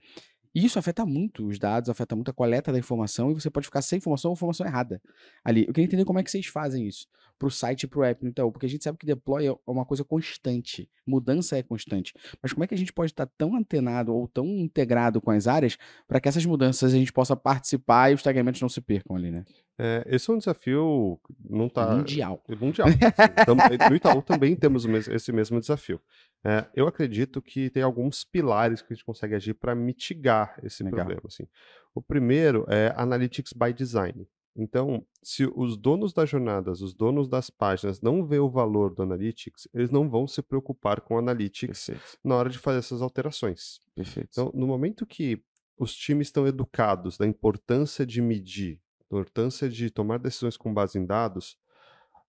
[0.56, 3.68] E isso afeta muito os dados, afeta muito a coleta da informação e você pode
[3.68, 5.00] ficar sem informação ou informação errada
[5.44, 5.66] ali.
[5.68, 7.08] Eu queria entender como é que vocês fazem isso
[7.38, 9.86] pro site e pro app no Itaú, porque a gente sabe que deploy é uma
[9.86, 12.12] coisa constante, mudança é constante.
[12.42, 15.48] Mas como é que a gente pode estar tão antenado ou tão integrado com as
[15.48, 19.16] áreas para que essas mudanças a gente possa participar e os tagueamentos não se percam
[19.16, 19.46] ali, né?
[19.78, 21.20] É, esse é um desafio
[21.50, 22.44] não tá Mundial.
[22.48, 22.88] é mundial.
[22.88, 23.46] assim.
[23.46, 26.00] Tam- no Itaú também temos esse mesmo desafio.
[26.44, 30.84] É, eu acredito que tem alguns pilares que a gente consegue agir para mitigar esse
[30.84, 30.98] Legal.
[31.00, 31.22] problema.
[31.26, 31.48] Assim.
[31.96, 34.28] O primeiro é Analytics by Design.
[34.56, 39.02] Então, se os donos das jornadas, os donos das páginas não vê o valor do
[39.02, 42.18] Analytics, eles não vão se preocupar com o Analytics Perfeito.
[42.24, 43.80] na hora de fazer essas alterações.
[43.96, 44.30] Perfeito.
[44.32, 45.42] Então, no momento que
[45.76, 48.80] os times estão educados da importância de medir,
[49.14, 51.58] importância de tomar decisões com base em dados,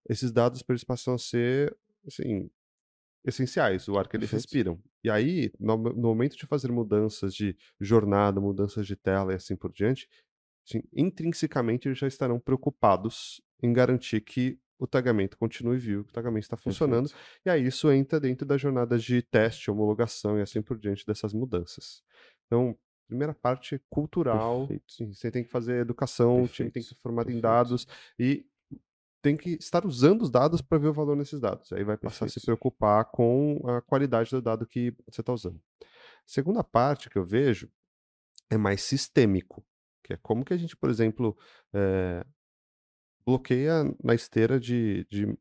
[0.07, 1.75] esses dados para eles passam a ser,
[2.05, 2.49] assim,
[3.25, 4.43] essenciais, o ar que eles Perfeito.
[4.43, 4.83] respiram.
[5.03, 9.55] E aí, no, no momento de fazer mudanças de jornada, mudanças de tela e assim
[9.55, 10.07] por diante,
[10.67, 16.13] assim, intrinsecamente eles já estarão preocupados em garantir que o tagamento continue vivo, que o
[16.13, 17.09] tagamento está funcionando,
[17.45, 21.33] e aí isso entra dentro das jornadas de teste, homologação e assim por diante dessas
[21.33, 22.03] mudanças.
[22.45, 22.77] Então,
[23.07, 24.85] primeira parte cultural, Perfeito.
[24.87, 27.41] sim, você tem que fazer educação, o time tem que Perfeito, ser formado em perfeito.
[27.41, 27.87] dados
[28.19, 28.45] e
[29.21, 31.73] tem que estar usando os dados para ver o valor nesses dados.
[31.73, 32.45] Aí vai passar a se Perfeito.
[32.45, 35.59] preocupar com a qualidade do dado que você está usando.
[36.25, 37.69] Segunda parte que eu vejo
[38.49, 39.65] é mais sistêmico,
[40.03, 41.37] que é como que a gente, por exemplo,
[41.73, 42.23] eh,
[43.25, 45.37] bloqueia na esteira de, de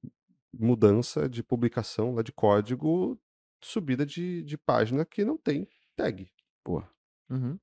[0.52, 3.20] mudança de publicação lá de código,
[3.62, 6.26] subida de, de página que não tem tag.
[6.64, 6.82] Pô,
[7.30, 7.58] Uhum.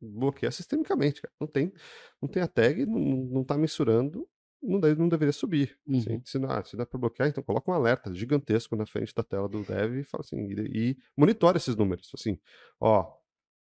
[0.00, 1.34] Bloqueia sistemicamente, cara.
[1.38, 1.72] Não tem,
[2.20, 4.26] não tem a tag, não, não tá mensurando,
[4.62, 5.78] não, deve, não deveria subir.
[5.88, 6.14] assim.
[6.14, 6.22] Uhum.
[6.24, 9.22] se, não, ah, se dá para bloquear, então coloca um alerta gigantesco na frente da
[9.22, 12.10] tela do dev e fala assim, e, e monitora esses números.
[12.14, 12.38] Assim,
[12.78, 13.12] ó,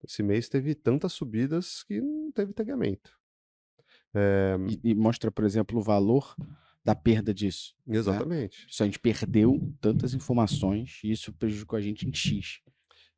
[0.04, 3.10] esse mês teve tantas subidas que não teve tagamento.
[4.14, 6.34] É, e, e mostra, por exemplo, o valor
[6.84, 7.74] da perda disso.
[7.88, 8.66] exatamente.
[8.70, 12.60] Se a gente perdeu tantas informações e isso prejudicou a gente em X.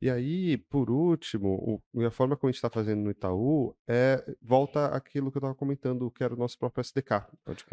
[0.01, 4.25] E aí, por último, o- a forma como a gente está fazendo no Itaú é
[4.41, 7.27] volta àquilo que eu estava comentando, que era o nosso próprio SDK.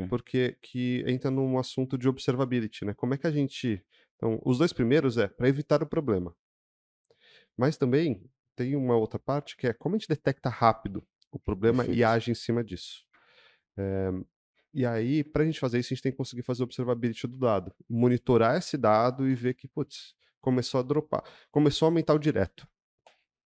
[0.09, 2.93] Porque que entra num assunto de observability, né?
[2.95, 3.83] Como é que a gente.
[4.15, 6.35] Então, os dois primeiros é para evitar o problema.
[7.55, 11.83] Mas também tem uma outra parte que é como a gente detecta rápido o problema
[11.83, 12.05] e Perfeito.
[12.07, 13.05] age em cima disso.
[13.77, 14.11] É,
[14.73, 17.37] e aí, para a gente fazer isso, a gente tem que conseguir fazer observability do
[17.37, 20.14] dado, monitorar esse dado e ver que, putz,
[20.45, 22.67] começou a dropar, começou a aumentar o direto.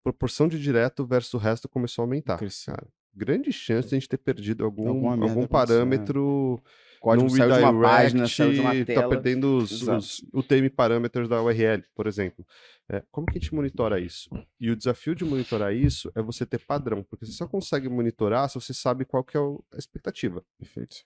[0.03, 2.39] Proporção de direto versus o resto começou a aumentar.
[2.39, 5.47] Cara, grande chance de a gente ter perdido algum, algum né?
[5.47, 6.61] parâmetro O
[7.01, 9.03] código saiu de uma página, redirect, saiu de uma tela.
[9.03, 12.47] Tá perdendo os, os UTM parâmetros da URL, por exemplo.
[12.89, 14.31] É, como que a gente monitora isso?
[14.61, 18.49] E o desafio de monitorar isso é você ter padrão, porque você só consegue monitorar
[18.49, 20.43] se você sabe qual que é a expectativa.
[20.59, 20.97] Perfeito.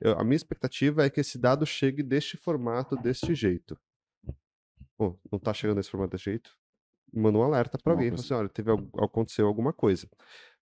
[0.00, 3.78] Eu- a minha expectativa é que esse dado chegue deste formato, deste jeito.
[4.96, 6.50] Pô, não tá chegando desse formato desse jeito?
[7.12, 10.08] Manda um alerta para alguém, assim, olha, teve, aconteceu alguma coisa.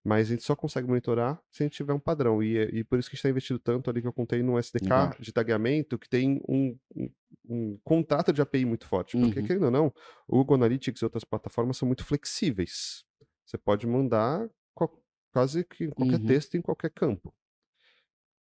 [0.04, 2.42] Mas a gente só consegue monitorar se a gente tiver um padrão.
[2.42, 4.42] E, é- e por isso que a gente está investindo tanto ali que eu contei
[4.42, 5.16] no SDK Legal.
[5.18, 7.10] de tagueamento, que tem um, um,
[7.48, 9.16] um contrato de API muito forte.
[9.16, 9.46] Porque, Uhum.
[9.46, 9.86] querendo ou não,
[10.28, 13.04] o Google Analytics e outras plataformas são muito flexíveis.
[13.46, 16.26] Você pode mandar qual- quase que qualquer Uhum.
[16.26, 17.34] texto em qualquer campo.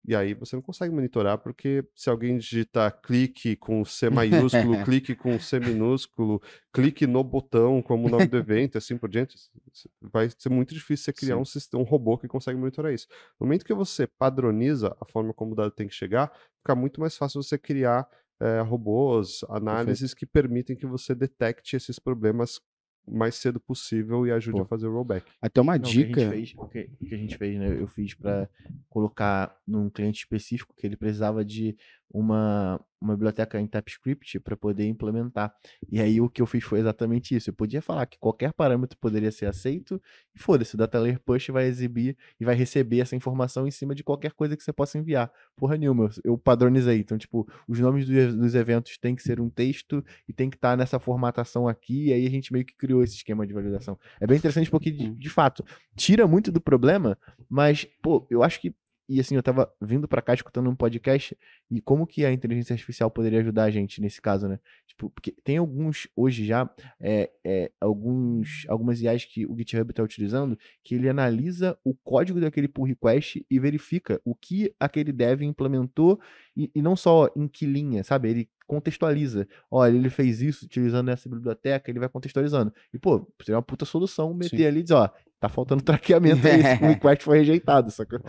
[0.04, 5.14] E aí você não consegue monitorar, porque se alguém digitar clique com C maiúsculo, clique
[5.14, 6.42] com C minúsculo,
[6.72, 9.36] clique no botão como o nome do evento, assim por diante,
[10.00, 11.40] vai ser muito difícil você criar Sim.
[11.40, 13.06] um, sistema, um robô que consegue monitorar isso.
[13.40, 17.00] No momento que você padroniza a forma como o dado tem que chegar, fica muito
[17.00, 18.08] mais fácil você criar
[18.40, 22.60] eh, robôs, análises que permitem que você detecte esses problemas
[23.06, 24.62] mais cedo possível e ajude Pô.
[24.62, 25.26] a fazer o rollback.
[25.40, 26.20] Até uma Não, o que a dica.
[26.20, 27.76] gente fez- O que, o que a gente fez, né?
[27.80, 28.48] Eu fiz para
[28.88, 31.76] colocar num cliente específico que ele precisava de
[32.12, 35.52] uma, uma biblioteca em TypeScript para poder implementar.
[35.90, 37.50] E aí o que eu fiz foi exatamente isso.
[37.50, 40.00] Eu podia falar que qualquer parâmetro poderia ser aceito
[40.34, 43.94] e foda-se, o data layer push vai exibir e vai receber essa informação em cima
[43.94, 45.32] de qualquer coisa que você possa enviar.
[45.56, 46.98] Porra nenhuma, eu- padronizei.
[46.98, 50.56] Então, tipo, os nomes do- dos eventos tem que ser um texto e tem que
[50.56, 52.08] estar nessa formatação aqui.
[52.08, 53.98] E aí a gente meio que criou esse esquema de validação.
[54.20, 55.64] É bem interessante porque, de, de fato,
[55.96, 57.16] tira muito do problema,
[57.48, 58.74] mas, pô, eu acho que
[59.12, 61.36] e, assim, eu tava vindo pra cá escutando um podcast
[61.70, 64.58] e como que a inteligência artificial poderia ajudar a gente nesse caso, né?
[64.86, 70.02] Tipo, porque tem alguns, hoje já, é, é, alguns, algumas IAs que o GitHub tá
[70.02, 75.42] utilizando que ele analisa o código daquele pull request e verifica o que aquele dev
[75.42, 76.18] implementou
[76.56, 78.30] e, e não só em que linha, sabe?
[78.30, 79.46] Ele contextualiza.
[79.70, 82.72] Olha, ele fez isso utilizando essa biblioteca, ele vai contextualizando.
[82.94, 84.64] E, pô, seria uma puta solução meter Sim.
[84.64, 85.10] ali e dizer, ó,
[85.42, 88.20] tá faltando traqueamento aí, pull request foi rejeitado, sacou?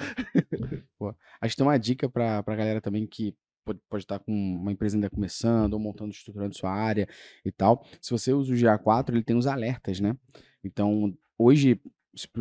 [0.97, 4.31] Pô, acho que tem uma dica pra, pra galera também que pode, pode estar com
[4.31, 7.07] uma empresa ainda começando ou montando, estruturando sua área
[7.45, 7.85] e tal.
[8.01, 10.17] Se você usa o GA4, ele tem os alertas, né?
[10.63, 11.79] Então, hoje,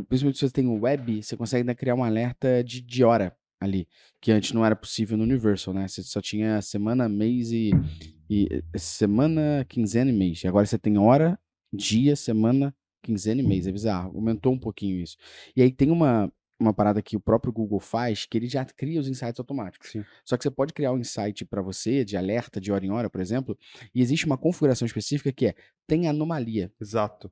[0.09, 3.37] principalmente se você tem o web, você consegue ainda criar um alerta de, de hora
[3.61, 3.87] ali,
[4.21, 5.87] que antes não era possível no Universal, né?
[5.87, 7.73] Você só tinha semana, mês e,
[8.29, 10.43] e semana, quinzena e mês.
[10.47, 11.39] Agora você tem hora,
[11.73, 13.67] dia, semana, quinzena e mês.
[13.67, 14.17] É bizarro.
[14.17, 15.17] Aumentou um pouquinho isso.
[15.57, 19.01] E aí tem uma, uma parada que o próprio Google faz, que ele já cria
[19.01, 19.91] os insights automáticos.
[19.91, 20.05] Sim.
[20.25, 23.11] Só que você pode criar um insight para você, de alerta de hora em hora,
[23.11, 23.59] por exemplo,
[23.95, 25.55] e existe uma configuração específica que é
[25.87, 26.73] tem anomalia.
[26.81, 27.31] Exato.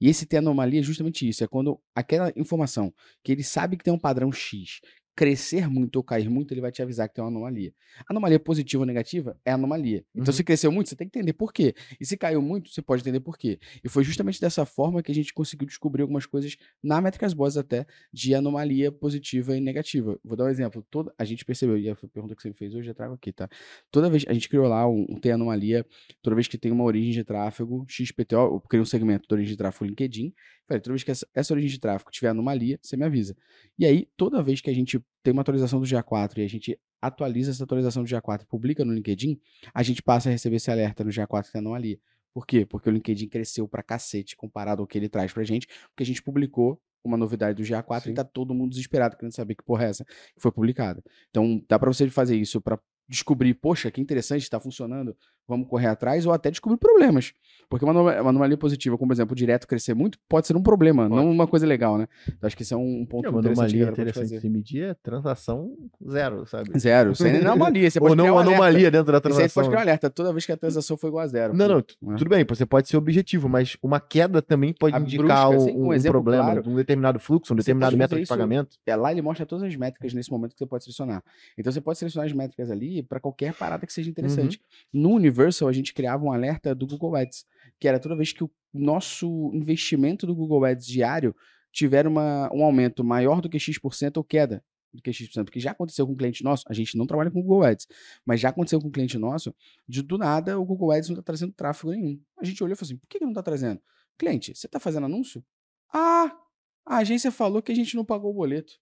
[0.00, 2.92] E esse ter anomalia é justamente isso, é quando aquela informação
[3.22, 4.80] que ele sabe que tem um padrão X
[5.20, 7.74] crescer muito ou cair muito, ele vai te avisar que tem uma anomalia.
[8.08, 10.02] Anomalia positiva ou negativa é anomalia.
[10.14, 10.32] Então, Uhum.
[10.32, 11.74] se cresceu muito, você tem que entender por quê.
[12.00, 13.58] E se caiu muito, você pode entender por quê.
[13.84, 17.58] E foi justamente dessa forma que a gente conseguiu descobrir algumas coisas na Métricas Boss
[17.58, 20.18] até de anomalia positiva e negativa.
[20.24, 20.82] Vou dar um exemplo.
[20.90, 23.30] Toda, a gente percebeu, e a pergunta que você me fez hoje, eu trago aqui,
[23.30, 23.46] tá?
[23.90, 25.84] Toda vez, a gente criou lá um, um tem anomalia,
[26.22, 29.52] toda vez que tem uma origem de tráfego, XPTO, eu criei um segmento de origem
[29.52, 30.32] de tráfego LinkedIn,
[30.66, 33.36] falei, toda vez que essa, essa origem de tráfego tiver anomalia, você me avisa.
[33.78, 36.78] E aí, toda vez que a gente tem uma atualização do GA4 e a gente
[37.00, 39.40] atualiza essa atualização do GA4 e publica no LinkedIn,
[39.72, 41.98] a gente passa a receber esse alerta no GA4 que tem anomalia.
[42.32, 42.64] Por quê?
[42.64, 46.06] Porque o LinkedIn cresceu pra cacete comparado ao que ele traz pra gente, porque a
[46.06, 48.10] gente publicou uma novidade do GA4 Sim.
[48.10, 51.02] e tá todo mundo desesperado querendo saber que porra é essa que foi publicada.
[51.30, 52.78] Então, dá pra você fazer isso pra
[53.10, 55.16] descobrir, poxa, que interessante, está funcionando,
[55.48, 57.32] vamos correr atrás, ou até descobrir problemas.
[57.68, 60.62] Porque uma, uma anomalia positiva, como por exemplo, o direto crescer muito, pode ser um
[60.62, 61.20] problema, Pode.
[61.24, 62.06] não uma coisa legal, né?
[62.28, 64.40] Então, acho que esse é um ponto É, uma interessante que a anomalia interessante de
[64.40, 65.76] se medir é transação
[66.08, 66.78] zero, sabe?
[66.78, 67.90] Zero, sem nem anomalia.
[67.90, 68.54] Você Ou não um uma alerta.
[68.54, 69.62] anomalia dentro da Isso aí transação.
[69.62, 71.54] pode criar um alerta toda vez que a transação foi igual a zero.
[71.56, 72.14] Não, não, tu- Né?
[72.16, 75.56] tudo bem, você pode ser objetivo, mas uma queda também pode A indicar brusca, um,
[75.66, 76.62] assim, um um exemplo problema, claro.
[76.70, 78.76] um determinado fluxo, um determinado método de isso- pagamento.
[78.86, 81.22] É, lá ele mostra todas as métricas nesse momento que você pode selecionar.
[81.58, 84.60] Então você pode selecionar as métricas ali para qualquer parada que seja interessante.
[84.92, 85.02] Uhum.
[85.02, 87.44] No Universal, a gente criava um alerta do Google Ads,
[87.78, 91.34] que era toda vez que o nosso investimento do Google Ads diário
[91.72, 95.70] tiver uma, um aumento maior do que X% ou queda do que X%, porque já
[95.70, 97.86] aconteceu com um cliente nosso, a gente não trabalha com Google Ads,
[98.24, 99.54] mas já aconteceu com um cliente nosso,
[99.88, 102.20] de do nada o Google Ads não está trazendo tráfego nenhum.
[102.38, 103.80] A gente olhou e falou assim, por que, que não está trazendo?
[104.18, 105.44] Cliente, você está fazendo anúncio?
[105.92, 106.36] Ah,
[106.84, 108.72] a agência falou que a gente não pagou o boleto.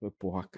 [0.00, 0.48] Eu, Porra,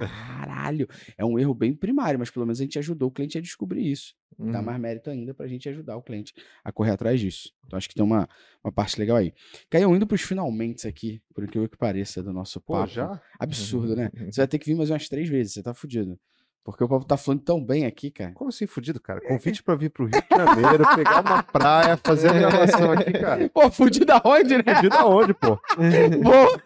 [0.69, 0.89] caralho.
[1.17, 3.91] É um erro bem primário, mas pelo menos a gente ajudou o cliente a descobrir
[3.91, 4.15] isso.
[4.39, 4.65] Dá Uhum.
[4.65, 7.53] mais mérito ainda pra gente ajudar o cliente a correr atrás disso.
[7.67, 8.29] Então acho que tem uma,
[8.63, 9.33] uma parte legal aí.
[9.69, 12.89] Caiu indo pros finalmente aqui, por incrível que pareça, do nosso Pô, papo.
[12.89, 13.21] já?
[13.39, 14.11] Absurdo, né?
[14.31, 16.19] Você vai ter que vir mais umas três vezes, você tá fudido.
[16.69, 18.33] Porque o papo tá falando tão bem aqui, cara.
[18.33, 19.23] Como assim, fudido, cara?
[19.23, 23.49] Convite pra vir pro Rio de Janeiro, pegar uma praia, fazer a gravação aqui, cara.
[23.49, 24.75] Pô, fudido aonde, né?
[24.77, 25.59] Fudido aonde, pô?
[26.23, 26.63] Boa!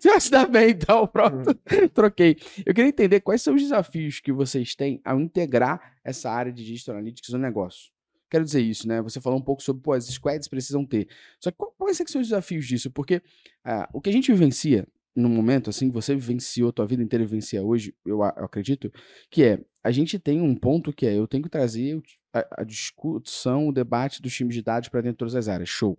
[0.00, 1.52] Você vai se dar bem, então, pronto.
[1.92, 2.36] Troquei.
[2.64, 6.64] Eu queria entender quais são os desafios que vocês têm ao integrar essa área de
[6.64, 7.90] Digital Analytics no negócio.
[8.30, 9.02] Quero dizer isso, né?
[9.02, 11.08] Você falou um pouco sobre, pô, as squads precisam ter.
[11.40, 12.92] Só que quais é que são os desafios disso?
[12.92, 13.20] Porque
[13.64, 14.86] ah, o que a gente vivencia
[15.16, 18.92] no momento, assim, você vivenciou, tua vida inteira vivencia hoje, eu, eu acredito,
[19.30, 22.02] que é, a gente tem um ponto que é, eu tenho que trazer
[22.34, 25.70] a, a discussão, o debate dos times de dados para dentro de todas as áreas.
[25.70, 25.98] Show.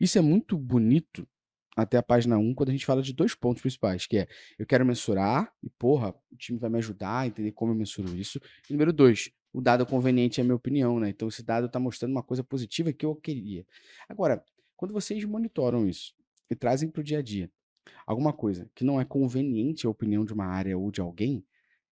[0.00, 1.26] Isso é muito bonito
[1.76, 4.66] até a página 1, quando a gente fala de dois pontos principais, que é eu
[4.66, 8.40] quero mensurar, e porra, o time vai me ajudar a entender como eu mensuro isso.
[8.68, 11.10] E número dois, o dado conveniente é a minha opinião, né?
[11.10, 13.64] Então esse dado está mostrando uma coisa positiva que eu queria.
[14.08, 14.42] Agora,
[14.74, 16.14] quando vocês monitoram isso
[16.50, 17.50] e trazem para o dia a dia
[18.06, 21.44] alguma coisa que não é conveniente à opinião de uma área ou de alguém,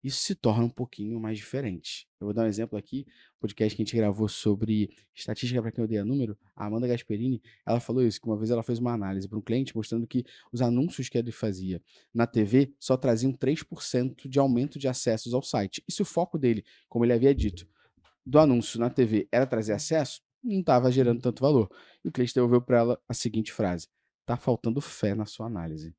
[0.03, 2.07] isso se torna um pouquinho mais diferente.
[2.19, 3.05] Eu vou dar um exemplo aqui,
[3.39, 7.79] podcast que a gente gravou sobre estatística para quem odeia número, a Amanda Gasperini, ela
[7.79, 10.23] falou isso, que uma vez ela fez uma análise para um cliente mostrando que
[10.53, 11.81] os anúncios que ele fazia
[12.13, 15.83] na TV só traziam 3% de aumento de acessos ao site.
[15.87, 17.67] E se o foco dele, como ele havia dito,
[18.25, 21.69] do anúncio na TV era trazer acesso, não estava gerando tanto valor.
[22.03, 23.87] E o cliente devolveu para ela a seguinte frase:
[24.29, 25.95] tá faltando fé na sua análise.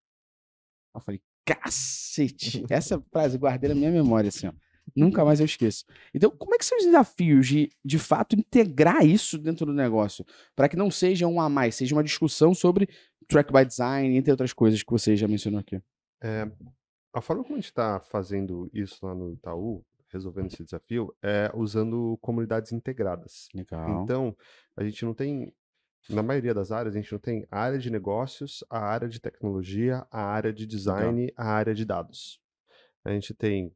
[0.95, 2.65] Eu falei, cacete!
[2.71, 4.53] Essa frase guardei na minha memória, assim, ó.
[4.95, 5.85] Nunca mais eu esqueço.
[6.15, 10.25] Então, como é que são os desafios de, de fato, integrar isso dentro do negócio?
[10.55, 12.89] Para que não seja um a mais, seja uma discussão sobre
[13.29, 15.81] track by design, entre outras coisas que você já mencionou aqui.
[17.13, 21.51] a forma como a gente está fazendo isso lá no Itaú, resolvendo esse desafio, é
[21.55, 23.49] usando comunidades integradas.
[23.55, 24.03] Legal.
[24.03, 24.37] Então,
[24.77, 25.53] a gente não tem,
[26.09, 29.21] na maioria das áreas, a gente não tem a área de negócios, a área de
[29.21, 32.41] tecnologia, a área de design, a área de dados.
[33.05, 33.73] A gente tem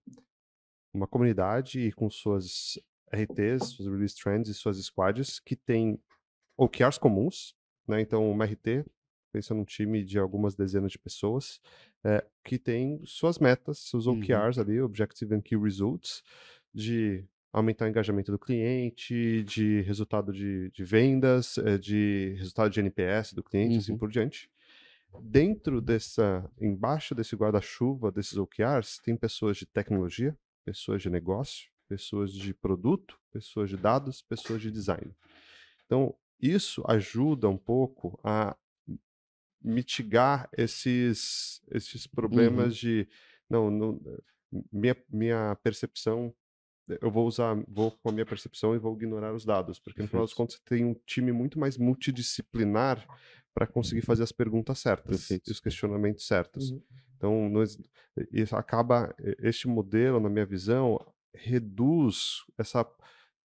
[0.93, 2.79] uma comunidade com suas
[3.13, 6.01] RTs, suas release trends e suas squads que tem
[6.57, 7.55] OKRs comuns,
[7.87, 8.01] né?
[8.01, 8.85] Então, uma RT,
[9.33, 11.61] pensa num time de algumas dezenas de pessoas,
[12.05, 14.17] eh, que tem suas metas, seus Uhum.
[14.17, 16.23] OKRs ali, Objective and Key Results,
[16.73, 22.81] de aumentar o engajamento do cliente, de resultado de, de vendas, eh, de resultado de
[22.81, 23.99] NPS do cliente, assim Uhum.
[23.99, 24.51] por diante.
[25.23, 32.33] Dentro dessa, embaixo desse guarda-chuva desses OKRs, tem pessoas de tecnologia, pessoas de negócio, pessoas
[32.33, 35.15] de produto, pessoas de dados, pessoas de design.
[35.87, 38.57] Então, isso ajuda um pouco a
[39.63, 43.07] mitigar esses, esses problemas de
[43.49, 44.01] não, não
[44.73, 46.35] minha, minha percepção
[47.01, 50.09] eu vou usar vou com a minha percepção e vou ignorar os dados porque no
[50.09, 53.07] final das contas você tem um time muito mais multidisciplinar
[53.55, 55.49] para conseguir fazer as perguntas certas Perfeito.
[55.49, 56.83] e os questionamentos certos Uhum.
[57.17, 57.79] então nós,
[58.33, 60.99] isso acaba este modelo na minha visão
[61.35, 62.87] reduz essa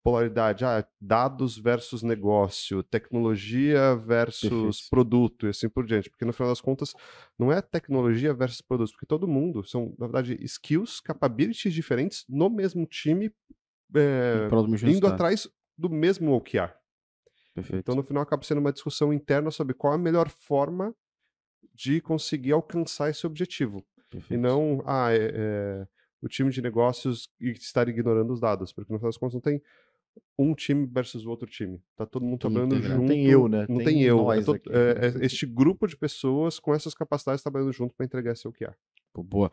[0.03, 4.89] polaridade, ah, dados versus negócio, tecnologia versus Perfeito.
[4.89, 6.93] produto e assim por diante, porque no final das contas
[7.37, 12.49] não é tecnologia versus produto, porque todo mundo são, na verdade, skills, capabilities diferentes no
[12.49, 13.31] mesmo time,
[13.91, 15.47] mesmo indo atrás
[15.77, 16.73] do mesmo OKR.
[17.53, 17.79] Perfeito.
[17.79, 20.95] Então, no final, acaba sendo uma discussão interna sobre qual a melhor forma
[21.73, 23.85] de conseguir alcançar esse objetivo.
[24.07, 24.41] E Perfeito.
[24.41, 25.87] não, ah, é, é,
[26.21, 29.41] o time de negócios e estar ignorando os dados, porque no final das contas não
[29.41, 29.61] tem
[30.37, 31.81] um time versus o outro time.
[31.95, 32.99] Tá todo mundo Todo trabalhando junto.
[33.01, 33.65] Não tem eu, né?
[33.67, 34.31] Não Tem tem, eu.
[34.31, 34.69] é to- aqui.
[34.71, 38.73] é- é este grupo de pessoas com essas capacidades trabalhando junto para entregar esse OKR.
[39.13, 39.51] Pô, boa.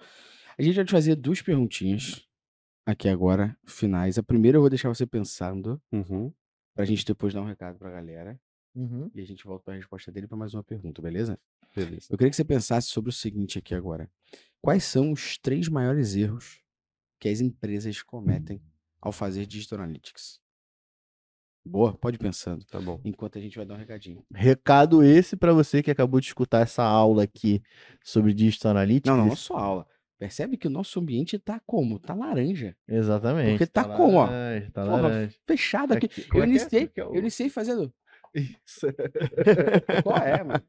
[0.58, 2.24] A gente vai te fazer duas perguntinhas
[2.86, 4.16] aqui agora, finais.
[4.16, 6.32] A primeira eu vou deixar você pensando, Uhum.
[6.74, 8.38] pra gente depois dar um recado pra galera.
[8.74, 9.10] Uhum.
[9.14, 11.38] E a gente volta pra resposta dele pra mais uma pergunta, beleza?
[11.74, 12.06] Beleza.
[12.10, 14.08] Eu queria que você pensasse sobre o seguinte aqui agora.
[14.62, 16.62] Quais são os três maiores erros
[17.18, 18.62] que as empresas cometem
[19.00, 20.40] ao fazer Digital Analytics?
[21.68, 22.64] Boa, pode ir pensando.
[22.66, 23.00] Tá bom.
[23.04, 24.22] Enquanto a gente vai dar um recadinho.
[24.32, 27.62] Recado esse para você que acabou de escutar essa aula aqui
[28.02, 29.10] sobre Digital Analytics.
[29.10, 29.86] Não, não, não só aula.
[30.18, 31.98] Percebe que o nosso ambiente tá como?
[31.98, 32.74] Tá laranja.
[32.88, 33.50] Exatamente.
[33.50, 34.24] Porque tá como, ó?
[34.26, 35.34] laranja, Tá Porra, laranja.
[35.46, 36.06] Fechado aqui.
[36.06, 36.56] Aqui- como Eu é que é?
[36.60, 37.92] iniciei, é o- eu iniciei fazendo.
[38.36, 38.86] Isso.
[40.04, 40.62] Qual é, mano?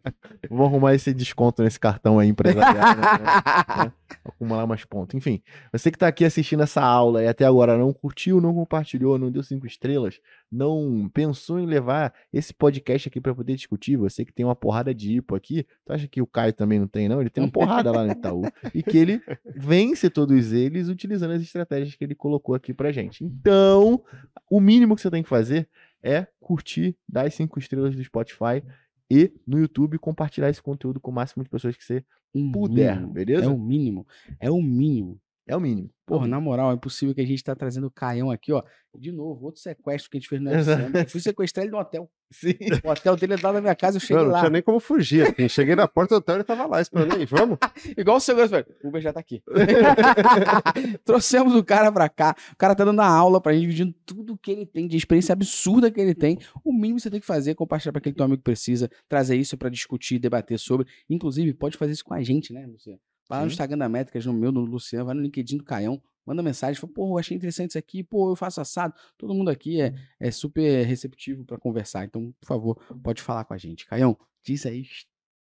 [0.49, 2.73] Vou arrumar esse desconto nesse cartão aí empresarial.
[2.73, 3.91] né?
[4.23, 5.15] Acumular mais pontos.
[5.15, 5.41] Enfim,
[5.71, 9.29] você que tá aqui assistindo essa aula e até agora não curtiu, não compartilhou, não
[9.29, 14.31] deu cinco estrelas, não pensou em levar esse podcast aqui para poder discutir, você que
[14.31, 17.19] tem uma porrada de IPO aqui, tu acha que o Caio também não tem, não?
[17.19, 18.43] Ele tem uma porrada lá no Itaú.
[18.73, 19.21] E que ele
[19.55, 23.25] vence todos eles utilizando as estratégias que ele colocou aqui pra gente.
[23.25, 24.01] Então,
[24.49, 25.67] o mínimo que você tem que fazer
[26.03, 28.63] é curtir, dar as cinco estrelas do Spotify
[29.09, 32.03] e no YouTube compartilhar esse conteúdo com o máximo de pessoas que você
[32.35, 33.13] Um puder, mínimo.
[33.13, 33.45] beleza?
[33.45, 34.07] É o mínimo.
[34.39, 35.19] É o mínimo.
[35.47, 35.89] É o mínimo.
[36.05, 38.63] Porra, na moral, é impossível que a gente tá trazendo o Caião aqui, ó.
[38.97, 40.81] De novo, outro sequestro que a gente fez no Exato.
[40.83, 40.99] FCM.
[41.03, 42.09] Eu fui sequestrar ele no hotel.
[42.31, 42.53] Sim.
[42.83, 44.39] O hotel dele é lá na minha casa, eu cheguei Não, não lá.
[44.39, 45.23] tinha nem como fugir.
[45.27, 47.25] assim, Cheguei na porta do hotel e ele tava lá esperando aí.
[47.25, 47.57] Vamos?
[47.97, 48.65] Igual o segurança, velho.
[48.83, 49.41] O Uber já tá aqui.
[51.05, 52.35] Trouxemos o cara pra cá.
[52.53, 55.33] O cara tá dando a aula pra gente, dividindo tudo que ele tem, de experiência
[55.33, 56.37] absurda que ele tem.
[56.63, 59.35] O mínimo que você tem que fazer é compartilhar pra aquele teu amigo precisa, trazer
[59.37, 60.87] isso pra discutir, debater sobre.
[61.09, 62.99] Inclusive, pode fazer isso com a gente, né, Luciano?
[63.27, 63.51] Vai lá no.
[63.51, 66.93] Instagram da Métricas, no meu, no Luciano, vai no LinkedIn do Caião, manda mensagem, fala,
[66.93, 68.93] pô, eu achei interessante isso aqui, pô, eu faço assado.
[69.17, 72.05] Todo mundo aqui é, é super receptivo pra conversar.
[72.05, 73.85] Então, por favor, pode falar com a gente.
[73.85, 74.85] Caião, diz aí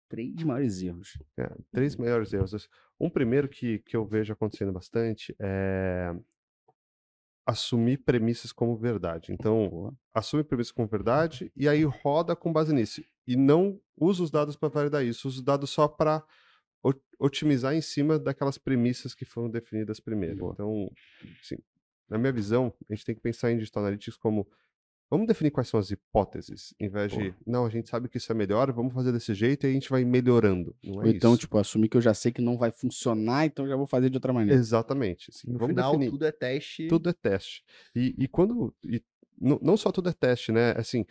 [0.09, 1.17] três maiores erros.
[1.37, 2.67] É, três maiores erros.
[2.99, 6.13] Um primeiro que, que eu vejo acontecendo bastante é
[7.45, 9.31] assumir premissas como verdade.
[9.31, 9.93] Então, Boa.
[10.13, 13.03] assume premissas como verdade e aí roda com base nisso.
[13.27, 16.23] E não usa os dados para validar isso, usa os dados só para
[17.19, 20.37] otimizar em cima daquelas premissas que foram definidas primeiro.
[20.37, 20.53] Boa.
[20.53, 20.91] Então,
[21.41, 21.57] assim,
[22.09, 24.47] na minha visão, a gente tem que pensar em Digital Analytics como
[25.09, 27.35] vamos definir quais são as hipóteses, em vez de, Boa.
[27.45, 29.89] não, a gente sabe que isso é melhor, vamos fazer desse jeito e a gente
[29.89, 30.73] vai melhorando.
[30.83, 31.41] Não Ou é então, isso.
[31.41, 34.15] tipo, assumir que eu já sei que não vai funcionar, então já vou fazer de
[34.17, 34.57] outra maneira.
[34.57, 35.29] Exatamente.
[35.29, 36.11] assim, No vamos final, definir.
[36.11, 36.87] tudo é teste.
[36.87, 37.63] Tudo é teste.
[37.95, 38.73] E, e quando.
[38.85, 39.03] e
[39.39, 40.71] não, não só tudo é teste, né?
[40.77, 41.05] Assim,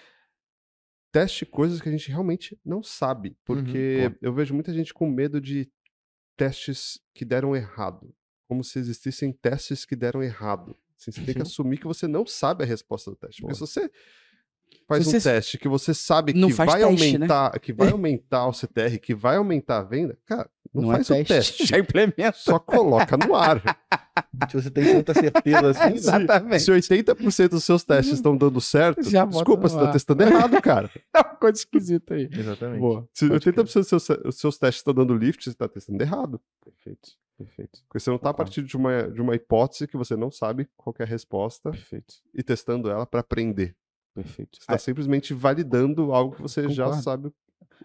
[1.12, 3.36] teste coisas que a gente realmente não sabe.
[3.44, 5.70] Porque eu vejo muita gente com medo de
[6.36, 8.14] testes que deram errado.
[8.48, 10.76] Como se existissem testes que deram errado.
[10.98, 11.46] Assim, você tem que Uhum.
[11.46, 13.40] assumir que você não sabe a resposta do teste.
[13.42, 13.90] Porque se você
[14.88, 17.26] faz Se um você teste que você sabe não que faz vai teste, né?
[17.26, 21.10] aumentar, que vai aumentar o CTR, que vai aumentar a venda, cara, Não, Não, faz
[21.10, 21.64] é o teste.
[21.66, 22.32] Já implementa.
[22.32, 23.62] Só coloca no ar.
[24.48, 25.94] Se você tem tanta certeza assim, né?
[25.96, 26.62] Exatamente.
[26.62, 29.92] Se 80% dos seus testes estão dando certo, Já desculpa, você tá ar.
[29.92, 30.90] testando errado, cara.
[31.14, 32.28] É uma coisa esquisita aí.
[32.30, 32.80] Exatamente.
[32.80, 33.08] Boa.
[33.12, 33.64] Se Pode crer.
[33.64, 36.40] 80% dos seus, dos seus testes estão dando lift, você tá testando errado.
[36.64, 37.10] Perfeito.
[37.38, 37.80] Perfeito.
[37.88, 40.68] Porque você não tá a partir de uma, de uma hipótese que você não sabe
[40.76, 42.16] qual que é a resposta Perfeito.
[42.34, 43.74] e testando ela para aprender.
[44.22, 44.58] Perfeito.
[44.60, 47.02] Você tá simplesmente validando algo que você já Concordo.
[47.02, 47.30] sabe o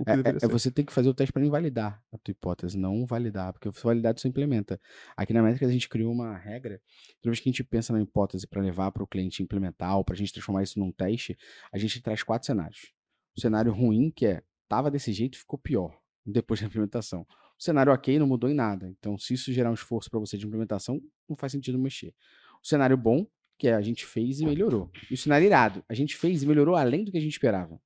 [0.06, 0.46] que É, deveria é- ser.
[0.46, 3.72] é você tem que fazer o teste para invalidar a tua hipótese, não validar, porque
[3.72, 4.80] se validar você implementa.
[5.16, 6.82] Aqui na métrica a gente criou uma regra,
[7.22, 10.04] toda vez que a gente pensa na hipótese para levar para o cliente implementar ou
[10.04, 11.38] para a gente transformar isso num teste,
[11.72, 12.92] a gente traz quatro cenários.
[13.38, 17.26] O cenário ruim, que é, tava desse jeito, ficou pior depois da implementação.
[17.58, 18.90] O cenário ok não mudou em nada.
[18.90, 22.14] Então, se isso gerar um esforço para você de implementação, não faz sentido mexer.
[22.62, 23.26] O cenário bom,
[23.58, 24.90] que é a gente fez e melhorou.
[25.10, 27.80] E o cenário irado, a gente fez e melhorou além do que a gente esperava.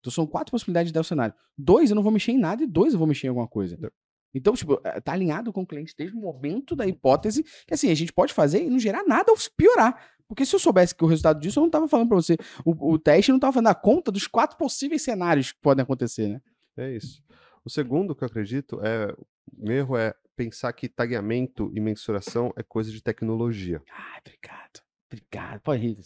[0.00, 1.34] Então são quatro possibilidades de dar o cenário.
[1.56, 3.78] Dois eu não vou mexer em nada e dois eu vou mexer em alguma coisa.
[3.82, 3.90] É.
[4.32, 7.90] Então, tipo, eh, tá alinhado com o cliente desde o momento da hipótese, que assim,
[7.90, 10.10] a gente pode fazer e não gerar nada ou piorar.
[10.28, 12.36] Porque se eu soubesse que o resultado disso, eu não tava falando pra você.
[12.64, 16.28] O, o teste não tava fazendo a conta dos quatro possíveis cenários que podem acontecer,
[16.28, 16.40] né?
[16.76, 17.20] É isso.
[17.64, 19.14] O segundo que eu acredito é.
[19.58, 23.82] O erro é pensar que tagueamento e mensuração é coisa de tecnologia.
[23.90, 24.80] Ai, obrigado.
[25.12, 25.60] Obrigado.
[25.60, 25.98] Pode rir.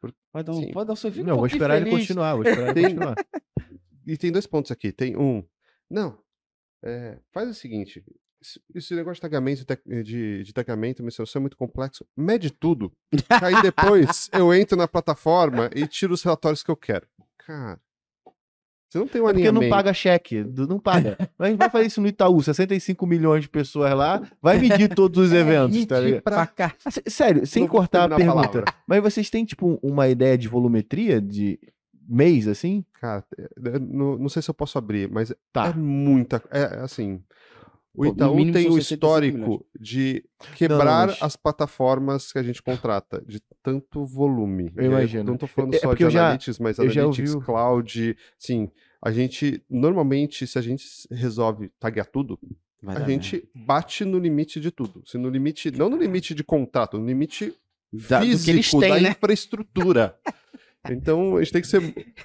[0.00, 0.72] Por- Pode dar um, Sim.
[0.72, 1.24] pode dar um sorriso.
[1.24, 3.14] Não, vou esperar ele continuar, vou esperar ele continuar.
[4.06, 4.92] E tem dois pontos aqui.
[4.92, 5.44] Tem um.
[5.90, 6.18] Não.
[6.84, 8.04] é, faz o seguinte.
[8.74, 9.64] esse- negócio de tagamento,
[10.04, 12.06] de, de tagamento mensuração é muito complexo.
[12.16, 12.92] Mede tudo.
[13.42, 17.06] Aí depois eu entro na plataforma e tiro os relatórios que eu quero.
[17.38, 17.80] Cara.
[18.88, 21.16] Você não tem um É porque não paga cheque, não paga.
[21.38, 24.88] Mas a gente vai fazer isso no Itaú, 65 milhões de pessoas lá, vai medir
[24.94, 26.22] todos os eventos, tá ligado?
[26.22, 26.74] Pra cá.
[26.84, 28.64] Ah, sé- Sério, sem Não cortar a pergunta, palavra.
[28.86, 31.58] mas vocês têm, tipo, uma ideia de volumetria de
[32.08, 32.82] mês, assim?
[32.98, 35.66] Cara, é, eu não, não sei se eu posso abrir, mas Tá.
[35.66, 36.42] é muita.
[36.50, 37.20] É assim.
[37.98, 40.24] O Pô, Itaú mínimo tem o 65 histórico de
[40.54, 44.70] quebrar mas- as plataformas que a gente contrata, de tanto volume.
[44.76, 45.24] Eu E aí imagino.
[45.24, 48.16] Não tô falando É só porque de eu já- Analytics, mas eu Analytics, ouvi Cloud.
[48.38, 48.70] Sim,
[49.02, 52.38] a gente, normalmente, se a gente resolve taguear tudo,
[52.80, 55.02] Vai a gente bate no limite de tudo.
[55.04, 57.52] Se no limite, não no limite de contrato, no limite
[57.92, 59.08] Da- físico têm, da né?
[59.10, 60.16] infraestrutura.
[60.88, 61.80] Então, a gente tem que ser,